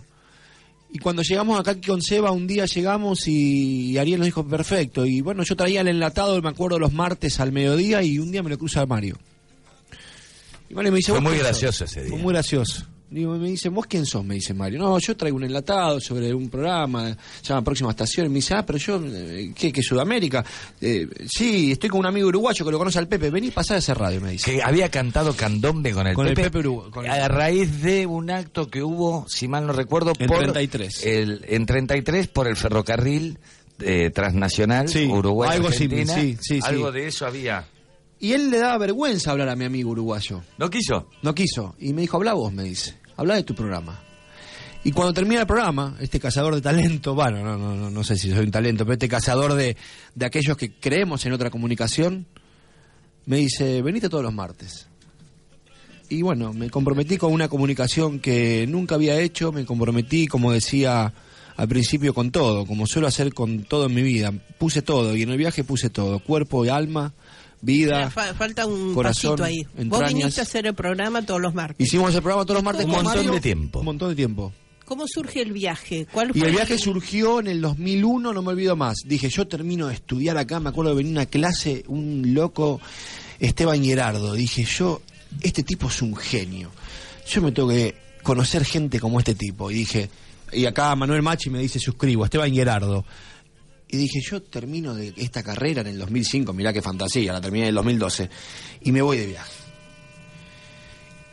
Y 0.93 0.97
cuando 0.99 1.21
llegamos 1.21 1.59
acá 1.59 1.71
aquí 1.71 1.87
con 1.87 2.01
Seba, 2.01 2.31
un 2.31 2.47
día 2.47 2.65
llegamos 2.65 3.27
y 3.27 3.97
Ariel 3.97 4.19
nos 4.19 4.25
dijo, 4.25 4.47
perfecto. 4.47 5.05
Y 5.05 5.21
bueno, 5.21 5.43
yo 5.43 5.55
traía 5.55 5.81
el 5.81 5.87
enlatado, 5.89 6.41
me 6.41 6.49
acuerdo, 6.49 6.79
los 6.79 6.91
martes 6.91 7.39
al 7.39 7.51
mediodía 7.51 8.01
y 8.01 8.17
un 8.17 8.31
día 8.31 8.41
me 8.41 8.49
lo 8.49 8.57
cruza 8.57 8.85
Mario. 8.85 9.17
Y 10.69 10.73
Mario 10.73 10.91
me 10.91 10.97
dice, 10.97 11.11
Fue 11.11 11.19
"¿Vos 11.19 11.23
muy 11.29 11.33
quién 11.33 11.43
sos?". 11.43 11.51
gracioso 11.61 11.85
ese 11.85 12.01
día. 12.01 12.09
Fue 12.09 12.19
muy 12.19 12.33
gracioso. 12.33 12.85
Digo, 13.11 13.37
me 13.37 13.49
dice, 13.49 13.67
¿vos 13.67 13.87
quién 13.87 14.05
sos? 14.05 14.23
Me 14.23 14.35
dice 14.35 14.53
Mario. 14.53 14.79
No, 14.79 14.97
yo 14.97 15.17
traigo 15.17 15.35
un 15.35 15.43
enlatado 15.43 15.99
sobre 15.99 16.33
un 16.33 16.49
programa, 16.49 17.09
se 17.41 17.49
llama 17.49 17.61
Próxima 17.61 17.89
Estación. 17.89 18.27
Y 18.27 18.29
me 18.29 18.35
dice, 18.35 18.53
ah, 18.53 18.65
pero 18.65 18.79
yo, 18.79 19.01
eh, 19.05 19.51
¿qué? 19.53 19.69
¿Qué 19.73 19.83
Sudamérica? 19.83 20.45
Eh, 20.79 21.09
sí, 21.27 21.73
estoy 21.73 21.89
con 21.89 21.99
un 21.99 22.05
amigo 22.05 22.29
uruguayo 22.29 22.63
que 22.63 22.71
lo 22.71 22.77
conoce 22.77 22.99
al 22.99 23.09
Pepe. 23.09 23.29
Vení, 23.29 23.51
pasá 23.51 23.75
a 23.75 23.77
ese 23.79 23.93
radio, 23.93 24.21
me 24.21 24.31
dice. 24.31 24.49
Que 24.49 24.63
había 24.63 24.87
cantado 24.89 25.35
candombe 25.35 25.91
con 25.91 26.07
el 26.07 26.15
Con 26.15 26.25
el 26.25 26.35
Pepe, 26.35 26.51
Pepe 26.51 26.67
Urugu- 26.69 26.89
con 26.89 27.03
el- 27.05 27.11
a 27.11 27.27
raíz 27.27 27.81
de 27.81 28.05
un 28.05 28.31
acto 28.31 28.69
que 28.69 28.81
hubo, 28.81 29.25
si 29.27 29.49
mal 29.49 29.67
no 29.67 29.73
recuerdo, 29.73 30.13
En 30.17 30.27
por 30.27 30.39
33. 30.39 31.05
El, 31.05 31.43
en 31.49 31.65
33 31.65 32.27
por 32.29 32.47
el 32.47 32.55
ferrocarril 32.55 33.39
eh, 33.81 34.09
transnacional 34.11 34.87
Sí, 34.87 35.05
Uruguay 35.07 35.49
algo 35.51 35.67
Argentina. 35.67 36.13
sí, 36.13 36.37
sí. 36.39 36.59
Algo 36.63 36.93
de 36.93 37.07
eso 37.07 37.25
había. 37.25 37.65
Y 38.19 38.33
él 38.33 38.51
le 38.51 38.59
daba 38.59 38.77
vergüenza 38.77 39.31
hablar 39.31 39.49
a 39.49 39.55
mi 39.55 39.65
amigo 39.65 39.89
uruguayo. 39.89 40.43
¿No 40.59 40.69
quiso? 40.69 41.09
No 41.23 41.33
quiso. 41.33 41.75
Y 41.79 41.91
me 41.93 42.01
dijo, 42.01 42.17
habla 42.17 42.33
vos, 42.33 42.53
me 42.53 42.63
dice. 42.63 43.00
Habla 43.17 43.35
de 43.35 43.43
tu 43.43 43.53
programa. 43.53 43.99
Y 44.83 44.91
cuando 44.91 45.13
termina 45.13 45.41
el 45.41 45.47
programa, 45.47 45.95
este 45.99 46.19
cazador 46.19 46.55
de 46.55 46.61
talento, 46.61 47.13
bueno, 47.13 47.43
no, 47.43 47.57
no, 47.57 47.91
no, 47.91 48.03
sé 48.03 48.15
si 48.17 48.31
soy 48.31 48.45
un 48.45 48.51
talento, 48.51 48.83
pero 48.83 48.93
este 48.93 49.07
cazador 49.07 49.53
de, 49.53 49.77
de 50.15 50.25
aquellos 50.25 50.57
que 50.57 50.71
creemos 50.71 51.23
en 51.25 51.33
otra 51.33 51.51
comunicación, 51.51 52.25
me 53.27 53.37
dice, 53.37 53.81
venite 53.83 54.09
todos 54.09 54.23
los 54.23 54.33
martes. 54.33 54.87
Y 56.09 56.23
bueno, 56.23 56.51
me 56.51 56.69
comprometí 56.69 57.17
con 57.17 57.31
una 57.31 57.47
comunicación 57.47 58.19
que 58.19 58.65
nunca 58.67 58.95
había 58.95 59.19
hecho, 59.19 59.51
me 59.51 59.65
comprometí, 59.65 60.27
como 60.27 60.51
decía 60.51 61.13
al 61.55 61.67
principio, 61.67 62.13
con 62.13 62.31
todo, 62.31 62.65
como 62.65 62.87
suelo 62.87 63.07
hacer 63.07 63.33
con 63.33 63.63
todo 63.63 63.85
en 63.85 63.93
mi 63.93 64.01
vida. 64.01 64.33
Puse 64.57 64.81
todo, 64.81 65.15
y 65.15 65.21
en 65.21 65.29
el 65.29 65.37
viaje 65.37 65.63
puse 65.63 65.89
todo, 65.89 66.19
cuerpo 66.19 66.65
y 66.65 66.69
alma, 66.69 67.13
vida. 67.61 68.09
Fa- 68.09 68.33
falta 68.33 68.65
un 68.65 68.93
corazón, 68.93 69.37
pasito 69.37 69.43
ahí. 69.43 69.65
Vos 69.87 70.07
viniste 70.13 70.41
a 70.41 70.43
hacer 70.43 70.65
el 70.67 70.73
programa 70.73 71.21
todos 71.25 71.41
los 71.41 71.53
martes. 71.53 71.85
Hicimos 71.85 72.13
el 72.15 72.21
programa 72.21 72.43
todos 72.45 72.55
los 72.55 72.63
martes 72.63 72.85
Un 72.85 72.91
montón 72.91 73.15
Mario. 73.15 73.31
de 73.33 73.41
tiempo. 73.41 73.79
Un 73.79 73.85
montón 73.85 74.09
de 74.09 74.15
tiempo. 74.15 74.53
¿Cómo 74.85 75.05
surge 75.07 75.41
el 75.41 75.53
viaje? 75.53 76.05
¿Cuál 76.11 76.31
Y 76.33 76.41
el 76.41 76.51
viaje 76.51 76.77
surgió 76.77 77.39
en 77.39 77.47
el 77.47 77.61
2001, 77.61 78.33
no 78.33 78.41
me 78.41 78.49
olvido 78.49 78.75
más. 78.75 78.97
Dije, 79.05 79.29
yo 79.29 79.47
termino 79.47 79.87
de 79.87 79.93
estudiar 79.93 80.37
acá, 80.37 80.59
me 80.59 80.67
acuerdo 80.69 80.91
de 80.91 80.97
venir 80.97 81.13
a 81.17 81.21
una 81.21 81.25
clase, 81.27 81.83
un 81.87 82.33
loco, 82.33 82.81
Esteban 83.39 83.81
Gerardo. 83.83 84.33
Dije, 84.33 84.65
yo, 84.65 85.01
este 85.41 85.63
tipo 85.63 85.87
es 85.87 86.01
un 86.01 86.13
genio. 86.15 86.71
Yo 87.29 87.41
me 87.41 87.53
tengo 87.53 87.69
que 87.69 87.95
conocer 88.21 88.65
gente 88.65 88.99
como 88.99 89.19
este 89.19 89.33
tipo. 89.33 89.71
Y 89.71 89.75
dije, 89.75 90.09
y 90.51 90.65
acá 90.65 90.93
Manuel 90.97 91.21
Machi 91.21 91.49
me 91.49 91.59
dice, 91.59 91.79
suscribo, 91.79 92.25
Esteban 92.25 92.51
Gerardo. 92.53 93.05
Y 93.91 93.97
dije, 93.97 94.21
yo 94.21 94.41
termino 94.41 94.95
de 94.95 95.13
esta 95.17 95.43
carrera 95.43 95.81
en 95.81 95.87
el 95.87 95.99
2005, 95.99 96.53
mirá 96.53 96.71
qué 96.71 96.81
fantasía, 96.81 97.33
la 97.33 97.41
terminé 97.41 97.65
en 97.65 97.69
el 97.69 97.75
2012, 97.75 98.29
y 98.83 98.91
me 98.93 99.01
voy 99.01 99.17
de 99.17 99.25
viaje. 99.27 99.51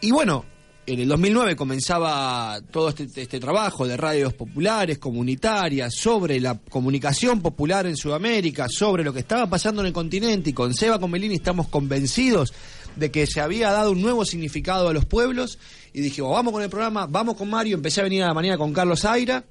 Y 0.00 0.10
bueno, 0.10 0.44
en 0.84 0.98
el 0.98 1.08
2009 1.08 1.54
comenzaba 1.54 2.60
todo 2.72 2.88
este, 2.88 3.08
este 3.14 3.38
trabajo 3.38 3.86
de 3.86 3.96
radios 3.96 4.34
populares, 4.34 4.98
comunitarias, 4.98 5.94
sobre 5.94 6.40
la 6.40 6.58
comunicación 6.58 7.42
popular 7.42 7.86
en 7.86 7.96
Sudamérica, 7.96 8.66
sobre 8.68 9.04
lo 9.04 9.12
que 9.12 9.20
estaba 9.20 9.48
pasando 9.48 9.82
en 9.82 9.86
el 9.86 9.92
continente, 9.92 10.50
y 10.50 10.52
con 10.52 10.74
Seba 10.74 10.98
Comelini 10.98 11.36
estamos 11.36 11.68
convencidos 11.68 12.52
de 12.96 13.12
que 13.12 13.26
se 13.28 13.40
había 13.40 13.70
dado 13.70 13.92
un 13.92 14.02
nuevo 14.02 14.24
significado 14.24 14.88
a 14.88 14.92
los 14.92 15.04
pueblos, 15.04 15.60
y 15.92 16.00
dije, 16.00 16.22
"Oh, 16.22 16.30
vamos 16.30 16.52
con 16.52 16.62
el 16.64 16.70
programa, 16.70 17.06
vamos 17.06 17.36
con 17.36 17.48
Mario, 17.48 17.76
empecé 17.76 18.00
a 18.00 18.04
venir 18.04 18.24
a 18.24 18.28
la 18.28 18.34
mañana 18.34 18.58
con 18.58 18.72
Carlos 18.72 19.04
Aira, 19.04 19.44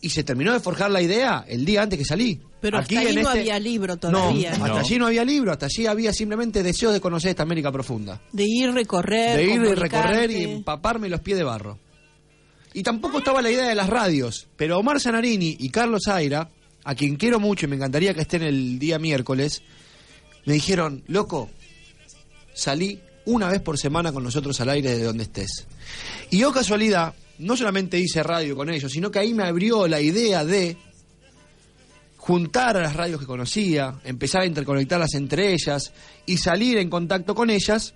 y 0.00 0.10
se 0.10 0.24
terminó 0.24 0.52
de 0.52 0.60
forjar 0.60 0.90
la 0.90 1.02
idea 1.02 1.44
el 1.46 1.64
día 1.64 1.82
antes 1.82 1.98
que 1.98 2.04
salí. 2.04 2.40
Pero 2.60 2.78
hasta 2.78 2.98
ahí 2.98 3.14
no 3.14 3.28
había 3.28 3.58
libro 3.58 3.96
todavía. 3.96 4.56
No, 4.56 4.64
hasta 4.64 4.80
allí 4.80 4.98
no 4.98 5.06
había 5.06 5.24
libro, 5.24 5.52
hasta 5.52 5.66
allí 5.66 5.86
había 5.86 6.12
simplemente 6.12 6.62
deseos 6.62 6.92
de 6.92 7.00
conocer 7.00 7.30
esta 7.30 7.42
América 7.42 7.72
profunda 7.72 8.20
De 8.32 8.44
ir, 8.46 8.72
recorrer. 8.72 9.36
de 9.36 9.44
ir 9.44 9.62
y 9.62 9.74
recorrer 9.74 10.30
y 10.30 10.44
empaparme 10.44 11.08
los 11.08 11.20
pies 11.20 11.38
de 11.38 11.44
barro. 11.44 11.78
Y 12.72 12.82
tampoco 12.82 13.18
estaba 13.18 13.42
la 13.42 13.50
idea 13.50 13.68
de 13.68 13.74
las 13.74 13.88
radios, 13.88 14.46
pero 14.56 14.78
Omar 14.78 15.00
Zanarini 15.00 15.56
y 15.58 15.70
Carlos 15.70 16.06
Aira, 16.06 16.50
a 16.84 16.94
quien 16.94 17.16
quiero 17.16 17.40
mucho 17.40 17.66
y 17.66 17.68
me 17.68 17.76
encantaría 17.76 18.14
que 18.14 18.20
estén 18.20 18.42
el 18.42 18.78
día 18.78 18.98
miércoles, 18.98 19.62
me 20.44 20.54
dijeron, 20.54 21.02
loco, 21.08 21.50
salí 22.54 23.00
una 23.24 23.48
vez 23.48 23.60
por 23.60 23.78
semana 23.78 24.12
con 24.12 24.22
nosotros 24.22 24.60
al 24.60 24.70
aire 24.70 24.96
de 24.96 25.04
donde 25.04 25.24
estés. 25.24 25.66
Y 26.30 26.38
yo 26.38 26.52
casualidad, 26.52 27.14
no 27.40 27.56
solamente 27.56 27.98
hice 27.98 28.22
radio 28.22 28.54
con 28.54 28.70
ellos, 28.70 28.92
sino 28.92 29.10
que 29.10 29.18
ahí 29.18 29.34
me 29.34 29.44
abrió 29.44 29.88
la 29.88 30.00
idea 30.00 30.44
de 30.44 30.76
juntar 32.16 32.76
a 32.76 32.82
las 32.82 32.94
radios 32.94 33.18
que 33.18 33.26
conocía, 33.26 33.98
empezar 34.04 34.42
a 34.42 34.46
interconectarlas 34.46 35.14
entre 35.14 35.52
ellas 35.52 35.92
y 36.26 36.36
salir 36.36 36.78
en 36.78 36.90
contacto 36.90 37.34
con 37.34 37.48
ellas 37.48 37.94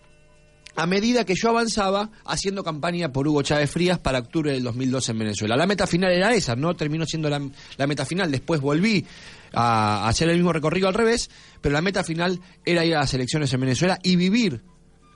a 0.76 0.86
medida 0.86 1.24
que 1.24 1.34
yo 1.36 1.50
avanzaba 1.50 2.10
haciendo 2.24 2.64
campaña 2.64 3.12
por 3.12 3.28
Hugo 3.28 3.42
Chávez 3.42 3.70
Frías 3.70 3.98
para 3.98 4.18
octubre 4.18 4.50
del 4.50 4.64
2012 4.64 5.12
en 5.12 5.18
Venezuela. 5.18 5.56
La 5.56 5.66
meta 5.66 5.86
final 5.86 6.10
era 6.10 6.34
esa, 6.34 6.56
no 6.56 6.74
terminó 6.74 7.04
siendo 7.06 7.28
la, 7.28 7.38
meta 7.86 8.04
final, 8.04 8.30
después 8.30 8.60
volví 8.60 9.04
a, 9.52 10.04
a 10.04 10.08
hacer 10.08 10.28
el 10.30 10.36
mismo 10.36 10.52
recorrido 10.52 10.88
al 10.88 10.94
revés, 10.94 11.30
pero 11.60 11.74
la 11.74 11.82
meta 11.82 12.02
final 12.02 12.40
era 12.64 12.84
ir 12.84 12.96
a 12.96 13.00
las 13.00 13.14
elecciones 13.14 13.52
en 13.52 13.60
Venezuela 13.60 13.98
y 14.02 14.16
vivir 14.16 14.62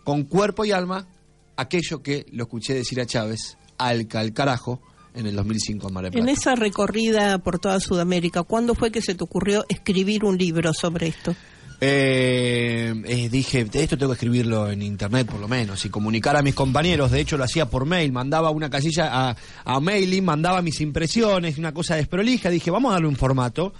con 0.04 0.24
cuerpo 0.24 0.64
y 0.64 0.70
alma 0.70 1.08
aquello 1.56 2.02
que 2.02 2.26
lo 2.30 2.44
escuché 2.44 2.74
decir 2.74 3.00
a 3.00 3.06
Chávez 3.06 3.58
al, 3.78 4.06
al 4.12 4.32
carajo 4.32 4.80
en 5.14 5.26
el 5.26 5.34
2005 5.36 5.88
en 5.88 5.94
Mar 5.94 6.04
del 6.04 6.16
En 6.16 6.24
Plata. 6.24 6.38
esa 6.40 6.54
recorrida 6.54 7.38
por 7.38 7.58
toda 7.58 7.80
Sudamérica, 7.80 8.42
¿cuándo 8.42 8.74
fue 8.74 8.90
que 8.90 9.00
se 9.02 9.14
te 9.14 9.24
ocurrió 9.24 9.64
escribir 9.68 10.24
un 10.24 10.36
libro 10.36 10.72
sobre 10.74 11.08
esto? 11.08 11.34
Eh, 11.80 12.92
eh, 13.06 13.28
dije, 13.28 13.64
esto 13.72 13.96
tengo 13.96 14.10
que 14.12 14.16
escribirlo 14.16 14.68
en 14.68 14.82
internet 14.82 15.28
por 15.28 15.38
lo 15.38 15.46
menos 15.46 15.84
y 15.84 15.90
comunicar 15.90 16.36
a 16.36 16.42
mis 16.42 16.54
compañeros. 16.54 17.10
De 17.12 17.20
hecho, 17.20 17.36
lo 17.36 17.44
hacía 17.44 17.66
por 17.70 17.86
mail, 17.86 18.10
mandaba 18.12 18.50
una 18.50 18.68
casilla 18.68 19.08
a, 19.30 19.36
a 19.64 19.80
mailing, 19.80 20.24
mandaba 20.24 20.60
mis 20.60 20.80
impresiones, 20.80 21.56
una 21.56 21.72
cosa 21.72 21.94
desprolija. 21.94 22.50
Dije, 22.50 22.70
vamos 22.70 22.90
a 22.90 22.94
darle 22.94 23.08
un 23.08 23.16
formato. 23.16 23.72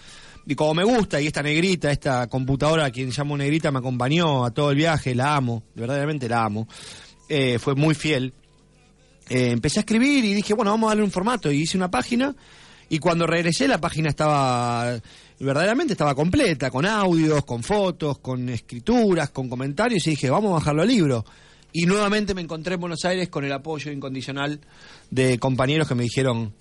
Y 0.46 0.54
como 0.54 0.74
me 0.74 0.84
gusta, 0.84 1.20
y 1.20 1.26
esta 1.26 1.42
negrita, 1.42 1.90
esta 1.90 2.26
computadora, 2.28 2.86
a 2.86 2.90
quien 2.90 3.10
llamo 3.10 3.36
negrita, 3.36 3.70
me 3.70 3.80
acompañó 3.80 4.44
a 4.46 4.50
todo 4.52 4.70
el 4.70 4.76
viaje, 4.76 5.14
la 5.14 5.36
amo, 5.36 5.64
verdaderamente 5.74 6.28
la 6.28 6.44
amo. 6.44 6.68
Eh, 7.28 7.58
fue 7.58 7.74
muy 7.74 7.94
fiel. 7.94 8.32
Eh, 9.28 9.50
empecé 9.50 9.80
a 9.80 9.82
escribir 9.82 10.24
y 10.24 10.34
dije, 10.34 10.54
bueno, 10.54 10.70
vamos 10.70 10.88
a 10.88 10.90
darle 10.90 11.04
un 11.04 11.10
formato. 11.10 11.50
Y 11.50 11.62
hice 11.62 11.76
una 11.76 11.90
página. 11.90 12.34
Y 12.88 12.98
cuando 12.98 13.26
regresé, 13.26 13.68
la 13.68 13.80
página 13.80 14.08
estaba, 14.08 14.98
verdaderamente 15.38 15.92
estaba 15.92 16.14
completa, 16.14 16.70
con 16.70 16.86
audios, 16.86 17.44
con 17.44 17.62
fotos, 17.62 18.18
con 18.18 18.48
escrituras, 18.48 19.30
con 19.30 19.48
comentarios. 19.48 20.06
Y 20.06 20.10
dije, 20.10 20.30
vamos 20.30 20.52
a 20.52 20.54
bajarlo 20.54 20.82
al 20.82 20.88
libro. 20.88 21.24
Y 21.72 21.84
nuevamente 21.84 22.34
me 22.34 22.40
encontré 22.40 22.74
en 22.74 22.80
Buenos 22.80 23.04
Aires 23.04 23.28
con 23.28 23.44
el 23.44 23.52
apoyo 23.52 23.92
incondicional 23.92 24.60
de 25.10 25.38
compañeros 25.38 25.86
que 25.86 25.94
me 25.94 26.04
dijeron, 26.04 26.54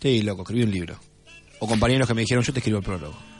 sí, 0.00 0.20
loco, 0.22 0.42
escribí 0.42 0.64
un 0.64 0.70
libro. 0.70 0.98
O 1.60 1.66
compañeros 1.66 2.06
que 2.06 2.14
me 2.14 2.20
dijeron, 2.20 2.44
yo 2.44 2.52
te 2.52 2.58
escribo 2.58 2.78
el 2.78 2.84
prólogo. 2.84 3.31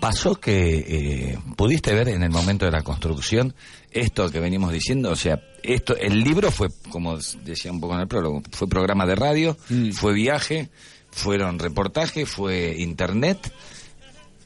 Pasó 0.00 0.34
que 0.36 0.84
eh, 1.32 1.38
pudiste 1.56 1.94
ver 1.94 2.08
en 2.08 2.22
el 2.22 2.30
momento 2.30 2.64
de 2.66 2.70
la 2.70 2.82
construcción 2.82 3.54
esto 3.90 4.30
que 4.30 4.40
venimos 4.40 4.72
diciendo, 4.72 5.10
o 5.10 5.16
sea, 5.16 5.40
esto, 5.62 5.96
el 5.96 6.20
libro 6.20 6.50
fue, 6.50 6.68
como 6.90 7.16
decía 7.44 7.72
un 7.72 7.80
poco 7.80 7.94
en 7.94 8.00
el 8.00 8.08
prólogo, 8.08 8.42
fue 8.52 8.68
programa 8.68 9.06
de 9.06 9.14
radio, 9.16 9.56
Mm. 9.70 9.92
fue 9.92 10.12
viaje, 10.12 10.68
fueron 11.10 11.58
reportajes, 11.58 12.28
fue 12.28 12.76
internet. 12.78 13.52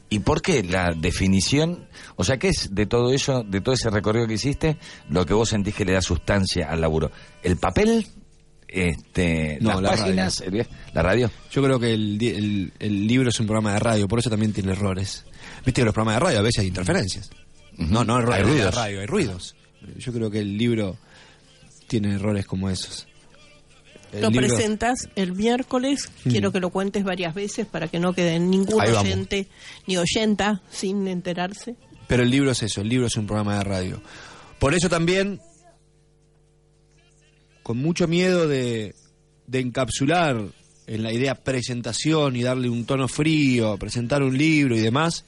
¿Y 0.09 0.19
por 0.19 0.41
qué 0.41 0.63
la 0.63 0.93
definición? 0.95 1.87
O 2.15 2.23
sea, 2.23 2.37
¿qué 2.37 2.49
es 2.49 2.73
de 2.73 2.85
todo 2.85 3.11
eso, 3.13 3.43
de 3.43 3.61
todo 3.61 3.75
ese 3.75 3.89
recorrido 3.89 4.27
que 4.27 4.33
hiciste, 4.35 4.77
lo 5.09 5.25
que 5.25 5.33
vos 5.33 5.49
sentís 5.49 5.75
que 5.75 5.85
le 5.85 5.93
da 5.93 6.01
sustancia 6.01 6.69
al 6.69 6.81
laburo? 6.81 7.11
¿El 7.43 7.57
papel? 7.57 8.07
Este, 8.71 9.57
No, 9.61 9.73
las 9.73 9.81
la 9.81 9.89
páginas, 9.91 10.41
el 10.41 10.51
via- 10.51 10.67
la 10.93 11.01
radio. 11.03 11.29
Yo 11.51 11.61
creo 11.61 11.79
que 11.79 11.93
el, 11.93 12.17
di- 12.17 12.29
el- 12.29 12.73
el 12.79 13.07
libro 13.07 13.29
es 13.29 13.39
un 13.39 13.45
programa 13.47 13.73
de 13.73 13.79
radio, 13.79 14.07
por 14.07 14.19
eso 14.19 14.29
también 14.29 14.53
tiene 14.53 14.71
errores. 14.71 15.25
Viste 15.65 15.81
que 15.81 15.85
los 15.85 15.93
programas 15.93 16.15
de 16.15 16.25
radio 16.27 16.39
a 16.39 16.43
veces 16.43 16.61
hay 16.61 16.67
interferencias. 16.67 17.29
No, 17.77 18.03
no 18.03 18.17
errores 18.19 18.39
Hay 18.39 18.45
de 18.45 18.51
ruidos. 18.51 18.75
radio, 18.75 18.99
hay 19.01 19.05
ruidos. 19.05 19.55
Yo 19.97 20.11
creo 20.13 20.29
que 20.31 20.39
el 20.39 20.57
libro 20.57 20.97
tiene 21.87 22.13
errores 22.15 22.45
como 22.45 22.69
esos. 22.69 23.07
El 24.11 24.21
Lo 24.23 24.29
libro- 24.29 24.47
presentas 24.47 25.07
el 25.15 25.33
miércoles, 25.33 26.09
quiero 26.23 26.51
que 26.51 26.59
lo 26.59 26.69
cuentes 26.69 27.03
varias 27.03 27.33
veces 27.33 27.65
para 27.65 27.87
que 27.87 27.97
no 27.99 28.13
quede 28.13 28.39
ningún 28.39 28.79
Ahí 28.81 28.89
vamos. 28.91 29.03
oyente 29.05 29.47
ni 29.87 29.97
oyenta 29.97 30.61
sin 30.69 31.07
enterarse. 31.07 31.75
Pero 32.07 32.23
el 32.23 32.29
libro 32.29 32.51
es 32.51 32.61
eso, 32.61 32.81
el 32.81 32.89
libro 32.89 33.07
es 33.07 33.15
un 33.15 33.25
programa 33.25 33.57
de 33.57 33.63
radio. 33.63 34.01
Por 34.59 34.73
eso 34.73 34.89
también, 34.89 35.39
con 37.63 37.77
mucho 37.77 38.07
miedo 38.07 38.47
de, 38.47 38.95
encapsular 39.51 40.41
en 40.87 41.03
la 41.03 41.13
idea 41.13 41.35
presentación 41.35 42.35
y 42.35 42.43
darle 42.43 42.69
un 42.69 42.85
tono 42.85 43.07
frío, 43.07 43.77
presentar 43.77 44.23
un 44.23 44.37
libro 44.37 44.75
y 44.75 44.79
demás, 44.79 45.25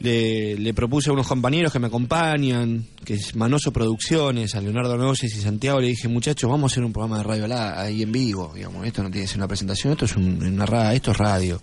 le, 0.00 0.74
propuse 0.74 1.08
a 1.08 1.12
unos 1.12 1.26
compañeros 1.26 1.72
que 1.72 1.78
me 1.78 1.86
acompañan, 1.86 2.86
que 3.04 3.14
es 3.14 3.34
Manoso 3.36 3.72
Producciones, 3.72 4.54
a 4.54 4.60
Leonardo 4.60 4.96
Noyes 4.98 5.34
y 5.34 5.40
Santiago, 5.40 5.80
le 5.80 5.88
dije, 5.88 6.08
muchachos, 6.08 6.50
vamos 6.50 6.70
a 6.70 6.74
hacer 6.74 6.84
un 6.84 6.92
programa 6.92 7.18
de 7.18 7.24
radio 7.24 7.46
la- 7.46 7.80
ahí 7.80 8.02
en 8.02 8.12
vivo, 8.12 8.52
digamos, 8.54 8.86
esto 8.86 9.02
no 9.02 9.10
tiene 9.10 9.24
que 9.24 9.28
ser 9.28 9.38
una 9.38 9.48
presentación, 9.48 9.92
esto 9.92 10.04
es 10.04 10.16
un- 10.16 10.42
una 10.44 10.92
esto 10.92 11.12
es 11.12 11.16
radio. 11.16 11.60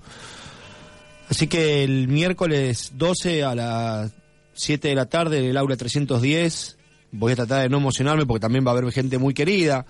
Así 1.30 1.48
que 1.48 1.84
el 1.84 2.08
miércoles 2.08 2.94
12 2.96 3.44
a 3.44 3.54
las 3.56 4.12
7 4.54 4.90
de 4.90 4.96
la 4.96 5.06
tarde 5.06 5.40
en 5.40 5.46
el 5.46 5.58
aula 5.58 5.78
310 5.78 6.78
voy 7.12 7.34
a 7.34 7.36
tratar 7.36 7.64
de 7.64 7.70
no 7.70 7.78
emocionarme 7.78 8.26
porque 8.26 8.42
también 8.42 8.66
va 8.66 8.72
a 8.72 8.78
haber 8.78 8.92
gente 8.92 9.18
muy 9.18 9.34
querida, 9.34 9.86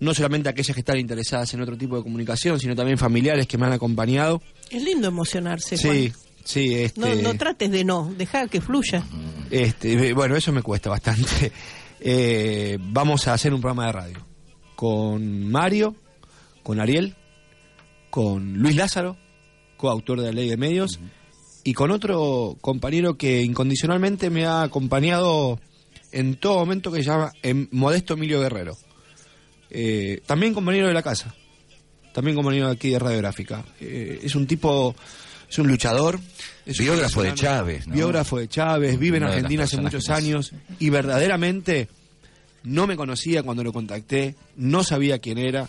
no 0.00 0.14
solamente 0.14 0.48
aquellas 0.48 0.74
que 0.74 0.80
están 0.80 0.98
interesadas 0.98 1.52
en 1.54 1.60
otro 1.62 1.76
tipo 1.76 1.96
de 1.96 2.02
comunicación, 2.02 2.58
sino 2.60 2.74
también 2.74 2.98
familiares 2.98 3.46
que 3.46 3.58
me 3.58 3.66
han 3.66 3.72
acompañado. 3.72 4.42
Es 4.70 4.82
lindo 4.82 5.08
emocionarse. 5.08 5.76
Sí, 5.76 6.10
Juan. 6.10 6.12
sí, 6.44 6.74
este, 6.74 7.00
No, 7.00 7.14
no 7.14 7.34
trates 7.38 7.70
de 7.70 7.84
no, 7.84 8.12
deja 8.16 8.46
que 8.48 8.60
fluya. 8.60 9.02
este, 9.50 10.12
bueno, 10.12 10.36
eso 10.36 10.52
me 10.52 10.62
cuesta 10.62 10.90
bastante. 10.90 11.52
Eh, 11.98 12.76
vamos 12.78 13.26
a 13.26 13.32
hacer 13.32 13.54
un 13.54 13.60
programa 13.62 13.86
de 13.86 13.92
radio 13.92 14.26
con 14.76 15.50
Mario, 15.50 15.96
con 16.62 16.78
Ariel, 16.78 17.16
con 18.10 18.58
Luis 18.58 18.76
Lázaro, 18.76 19.16
coautor 19.78 20.20
de 20.20 20.26
la 20.26 20.32
Ley 20.32 20.48
de 20.50 20.58
Medios, 20.58 21.00
y 21.64 21.72
con 21.72 21.90
otro 21.90 22.58
compañero 22.60 23.16
que 23.16 23.42
incondicionalmente 23.42 24.28
me 24.28 24.44
ha 24.44 24.62
acompañado 24.62 25.58
en 26.16 26.36
todo 26.36 26.60
momento 26.60 26.90
que 26.90 27.02
se 27.02 27.10
llama 27.10 27.30
Modesto 27.72 28.14
Emilio 28.14 28.40
Guerrero. 28.40 28.74
Eh, 29.68 30.22
también 30.24 30.54
compañero 30.54 30.88
de 30.88 30.94
la 30.94 31.02
casa, 31.02 31.34
también 32.14 32.34
compañero 32.34 32.68
aquí 32.68 32.88
de 32.88 32.98
Radiográfica. 32.98 33.62
Eh, 33.80 34.20
es 34.22 34.34
un 34.34 34.46
tipo, 34.46 34.96
es 35.48 35.58
un 35.58 35.68
luchador. 35.68 36.18
es 36.64 36.80
un 36.80 36.86
Biógrafo 36.86 37.22
de 37.22 37.34
Chávez, 37.34 37.86
¿no? 37.86 37.94
Biógrafo 37.94 38.38
de 38.38 38.48
Chávez, 38.48 38.98
vive 38.98 39.18
en 39.18 39.24
Una 39.24 39.32
Argentina 39.34 39.64
hace 39.64 39.78
muchos 39.78 40.08
años 40.08 40.52
y 40.78 40.88
verdaderamente 40.88 41.88
no 42.62 42.86
me 42.86 42.96
conocía 42.96 43.42
cuando 43.42 43.62
lo 43.62 43.74
contacté, 43.74 44.36
no 44.56 44.84
sabía 44.84 45.18
quién 45.18 45.36
era 45.36 45.68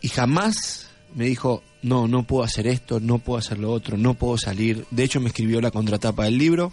y 0.00 0.08
jamás 0.08 0.88
me 1.14 1.26
dijo, 1.26 1.62
no, 1.82 2.08
no 2.08 2.26
puedo 2.26 2.44
hacer 2.44 2.66
esto, 2.66 2.98
no 2.98 3.18
puedo 3.18 3.38
hacer 3.38 3.58
lo 3.58 3.70
otro, 3.72 3.98
no 3.98 4.14
puedo 4.14 4.38
salir. 4.38 4.86
De 4.90 5.04
hecho 5.04 5.20
me 5.20 5.28
escribió 5.28 5.60
la 5.60 5.70
contratapa 5.70 6.24
del 6.24 6.38
libro 6.38 6.72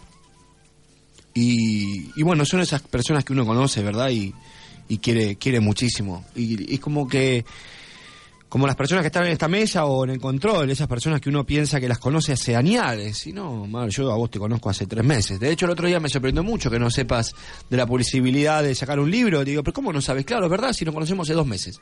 y, 1.42 2.12
y 2.18 2.24
bueno, 2.24 2.44
son 2.44 2.60
esas 2.60 2.82
personas 2.82 3.24
que 3.24 3.32
uno 3.32 3.46
conoce, 3.46 3.82
¿verdad? 3.82 4.10
Y, 4.10 4.34
y 4.90 4.98
quiere, 4.98 5.38
quiere 5.38 5.62
muchísimo. 5.62 6.26
Y, 6.36 6.74
es 6.74 6.82
como 6.82 7.08
que, 7.08 7.46
como 8.50 8.68
las 8.68 8.76
personas 8.76 9.04
que 9.04 9.08
están 9.08 9.26
en 9.26 9.32
esta 9.32 9.48
mesa 9.48 9.86
o 9.86 10.04
en 10.04 10.10
el 10.10 10.20
control, 10.20 10.70
esas 10.70 10.88
personas 10.88 11.22
que 11.22 11.30
uno 11.30 11.46
piensa 11.46 11.80
que 11.80 11.88
las 11.88 12.00
conoce 12.00 12.34
hace 12.34 12.58
años. 12.58 13.26
Y 13.26 13.32
no, 13.32 13.66
Mar, 13.68 13.88
yo 13.88 14.12
a 14.12 14.18
vos 14.18 14.30
te 14.30 14.38
conozco 14.40 14.70
hace 14.70 14.86
tres 14.86 15.06
meses. 15.06 15.40
De 15.40 15.50
hecho, 15.50 15.66
el 15.66 15.72
otro 15.72 15.88
día 15.88 16.02
me 16.02 16.10
sorprendió 16.10 16.44
mucho 16.44 16.70
que 16.70 16.80
no 16.80 16.90
sepas 16.90 17.34
de 17.70 17.78
la 17.78 17.86
posibilidad 17.86 18.62
de 18.62 18.76
sacar 18.76 19.00
un 19.00 19.10
libro. 19.10 19.46
Digo, 19.46 19.64
pero 19.64 19.74
¿cómo 19.74 19.94
no 19.94 20.02
sabes? 20.02 20.26
Claro, 20.26 20.46
es 20.46 20.52
verdad, 20.52 20.74
si 20.74 20.84
nos 20.84 20.94
conocemos 20.94 21.28
hace 21.28 21.36
dos 21.36 21.48
meses. 21.48 21.80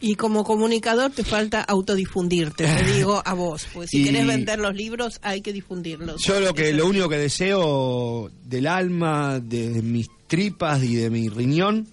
Y 0.00 0.14
como 0.16 0.44
comunicador 0.44 1.10
te 1.10 1.24
falta 1.24 1.62
autodifundirte, 1.62 2.66
te 2.66 2.84
digo 2.96 3.22
a 3.24 3.32
vos. 3.34 3.66
Porque 3.72 3.88
si 3.88 4.02
Y- 4.02 4.04
querés 4.04 4.26
vender 4.26 4.58
los 4.58 4.74
libros 4.74 5.18
hay 5.22 5.40
que 5.40 5.52
difundirlos. 5.52 6.22
Yo 6.22 6.38
lo 6.40 6.52
que 6.54 6.72
lo 6.72 6.86
único 6.86 7.08
que 7.08 7.16
deseo 7.18 8.30
del 8.44 8.66
alma, 8.66 9.40
de 9.40 9.80
mis 9.82 10.06
tripas 10.26 10.82
y 10.82 10.96
de 10.96 11.08
mi 11.10 11.28
riñón 11.28 11.88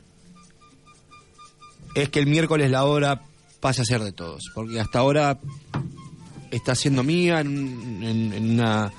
es 1.95 2.09
que 2.09 2.19
el 2.19 2.27
miércoles 2.27 2.69
la 2.71 2.85
hora 2.85 3.21
pase 3.59 3.83
a 3.83 3.85
ser 3.85 4.01
de 4.01 4.11
todos, 4.11 4.43
porque 4.53 4.79
hasta 4.79 4.99
ahora 4.99 5.39
está 6.51 6.75
siendo 6.75 7.03
mía 7.03 7.39
en, 7.39 8.01
en- 8.03 8.33
en 8.33 8.49
una 8.51 8.91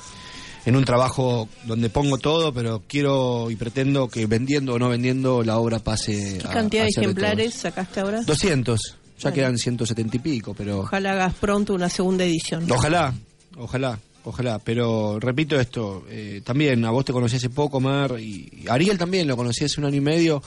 en 0.66 0.76
un 0.76 0.84
trabajo 0.84 1.48
donde 1.66 1.90
pongo 1.90 2.18
todo, 2.18 2.52
pero 2.52 2.82
quiero 2.88 3.50
y 3.50 3.56
pretendo 3.56 4.08
que 4.08 4.26
vendiendo 4.26 4.74
o 4.74 4.78
no 4.78 4.88
vendiendo 4.88 5.42
la 5.42 5.58
obra 5.58 5.78
pase 5.78 6.38
¿Qué 6.40 6.48
a, 6.48 6.50
cantidad 6.50 6.82
a 6.84 6.86
de 6.86 6.90
ejemplares 6.90 7.50
todos. 7.50 7.62
sacaste 7.62 8.00
ahora? 8.00 8.22
200, 8.22 8.80
ya 8.80 8.94
Bueno. 9.22 9.34
quedan 9.34 9.58
170 9.58 10.16
y 10.16 10.20
pico, 10.20 10.54
pero 10.54 10.80
Ojalá 10.80 11.12
hagas 11.12 11.34
pronto 11.34 11.74
una 11.74 11.88
segunda 11.88 12.24
edición. 12.24 12.70
Ojalá, 12.70 13.12
ojalá, 13.58 13.98
ojalá. 14.24 14.58
Pero 14.58 15.18
repito 15.20 15.60
esto, 15.60 16.04
eh, 16.08 16.40
también 16.44 16.84
a 16.84 16.90
vos 16.90 17.04
te 17.04 17.12
conocí 17.12 17.36
hace 17.36 17.50
poco, 17.50 17.78
Mar, 17.80 18.18
y 18.18 18.64
Ariel 18.68 18.96
también 18.98 19.28
lo 19.28 19.36
conocí 19.36 19.64
hace 19.64 19.80
un 19.80 19.86
año 19.86 19.96
y 19.96 20.00
medio. 20.00 20.42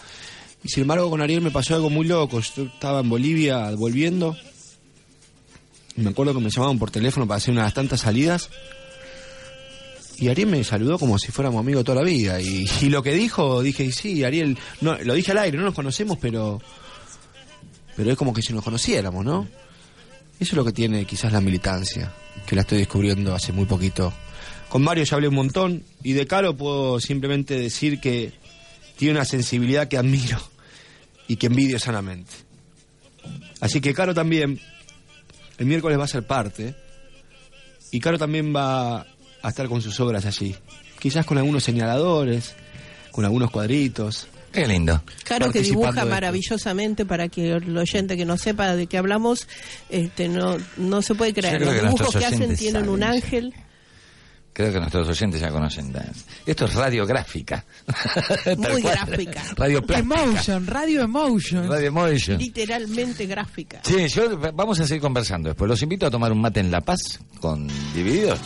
Y 0.63 0.69
sin 0.69 0.81
embargo 0.81 1.09
con 1.11 1.21
Ariel 1.21 1.41
me 1.41 1.51
pasó 1.51 1.75
algo 1.75 1.91
muy 1.91 2.07
loco. 2.07 2.39
Yo 2.39 2.63
estaba 2.63 3.01
en 3.01 3.09
Bolivia 3.09 3.69
volviendo. 3.75 4.35
Y 5.95 6.01
me 6.01 6.09
acuerdo 6.09 6.33
que 6.33 6.39
me 6.39 6.49
llamaban 6.49 6.77
por 6.79 6.91
teléfono 6.91 7.27
para 7.27 7.37
hacer 7.37 7.53
unas 7.53 7.73
tantas 7.73 8.01
salidas. 8.01 8.49
Y 10.19 10.29
Ariel 10.29 10.49
me 10.49 10.63
saludó 10.63 10.97
como 10.97 11.19
si 11.19 11.31
fuéramos 11.31 11.59
amigos 11.59 11.83
toda 11.83 12.01
la 12.01 12.07
vida. 12.07 12.41
Y, 12.41 12.67
lo 12.89 13.03
que 13.03 13.13
dijo, 13.13 13.61
dije, 13.61 13.91
sí, 13.91 14.23
Ariel, 14.23 14.57
no, 14.81 14.97
lo 14.97 15.13
dije 15.13 15.31
al 15.31 15.37
aire, 15.39 15.57
no 15.57 15.65
nos 15.65 15.75
conocemos, 15.75 16.17
pero 16.19 16.59
pero 17.95 18.11
es 18.11 18.17
como 18.17 18.31
que 18.31 18.43
si 18.43 18.53
nos 18.53 18.63
conociéramos, 18.63 19.25
¿no? 19.25 19.47
Eso 20.39 20.51
es 20.51 20.53
lo 20.53 20.63
que 20.63 20.71
tiene 20.71 21.05
quizás 21.05 21.33
la 21.33 21.41
militancia, 21.41 22.13
que 22.45 22.55
la 22.55 22.61
estoy 22.61 22.77
descubriendo 22.77 23.33
hace 23.33 23.51
muy 23.51 23.65
poquito. 23.65 24.13
Con 24.69 24.83
Mario 24.83 25.03
ya 25.03 25.15
hablé 25.15 25.27
un 25.27 25.35
montón 25.35 25.83
y 26.03 26.13
de 26.13 26.27
Caro 26.27 26.55
puedo 26.55 26.99
simplemente 26.99 27.59
decir 27.59 27.99
que 27.99 28.33
tiene 28.97 29.15
una 29.15 29.25
sensibilidad 29.25 29.87
que 29.87 29.97
admiro 29.97 30.37
y 31.27 31.37
que 31.37 31.47
envidio 31.47 31.79
sanamente. 31.79 32.31
Así 33.61 33.81
que 33.81 33.95
Caro 33.95 34.13
también 34.13 34.59
el 35.57 35.65
miércoles 35.65 35.97
va 35.97 36.03
a 36.03 36.07
ser 36.07 36.27
parte 36.27 36.75
y 37.91 37.99
Caro 37.99 38.19
también 38.19 38.55
va 38.55 39.07
a 39.41 39.49
estar 39.49 39.67
con 39.67 39.81
sus 39.81 39.99
obras 39.99 40.25
allí. 40.25 40.55
Quizás 40.99 41.25
con 41.25 41.37
algunos 41.37 41.63
señaladores, 41.63 42.55
con 43.11 43.25
algunos 43.25 43.51
cuadritos. 43.51 44.27
Qué 44.51 44.65
lindo. 44.67 45.03
Claro 45.23 45.51
que 45.51 45.61
dibuja 45.61 46.05
maravillosamente 46.05 47.05
para 47.05 47.27
que 47.27 47.51
el 47.51 47.77
oyente 47.77 48.17
que 48.17 48.25
no 48.25 48.37
sepa 48.37 48.75
de 48.75 48.87
qué 48.87 48.97
hablamos 48.97 49.47
este 49.89 50.29
no 50.29 50.57
no 50.77 51.01
se 51.01 51.13
puede 51.15 51.33
creer. 51.33 51.61
Los 51.61 51.73
que 51.73 51.81
dibujos 51.81 52.15
que 52.15 52.25
hacen 52.25 52.55
tienen 52.55 52.89
un 52.89 53.03
ángel. 53.03 53.53
Creo 54.57 54.73
que 54.73 54.79
nuestros 54.79 55.07
oyentes 55.07 55.39
ya 55.39 55.51
conocen. 55.51 55.93
Esto 56.43 56.65
es 56.65 56.73
radiográfica. 56.73 57.63
Muy 58.57 58.81
cual. 58.81 58.95
gráfica. 58.95 59.43
Radio 59.55 59.83
plástica. 59.83 60.21
Emotion, 60.23 60.65
Radio 60.65 61.01
Emotion. 61.03 61.69
Radio 61.69 61.87
Emotion. 61.89 62.39
literalmente 62.39 63.27
gráfica. 63.27 63.81
Sí, 63.83 64.07
yo, 64.07 64.35
vamos 64.39 64.79
a 64.79 64.87
seguir 64.87 64.99
conversando 65.03 65.49
después. 65.49 65.69
Los 65.69 65.83
invito 65.83 66.07
a 66.07 66.09
tomar 66.09 66.31
un 66.31 66.41
mate 66.41 66.59
en 66.61 66.71
La 66.71 66.81
Paz 66.81 67.19
con 67.39 67.67
Divididos. 67.93 68.39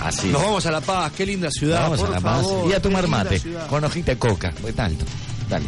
Así. 0.00 0.28
Nos 0.28 0.42
vamos 0.42 0.66
a 0.66 0.70
La 0.70 0.80
Paz, 0.80 1.12
qué 1.16 1.26
linda 1.26 1.50
ciudad. 1.50 1.82
Vamos 1.82 2.00
por 2.00 2.08
a 2.08 2.12
La 2.12 2.20
Paz 2.20 2.42
favor, 2.42 2.70
y 2.70 2.72
a 2.74 2.82
tomar 2.82 3.06
mate 3.06 3.42
con 3.68 3.84
hojita 3.84 4.12
de 4.12 4.18
coca. 4.18 4.52
Pues 4.60 4.74
tanto. 4.74 5.04
Dale. 5.48 5.66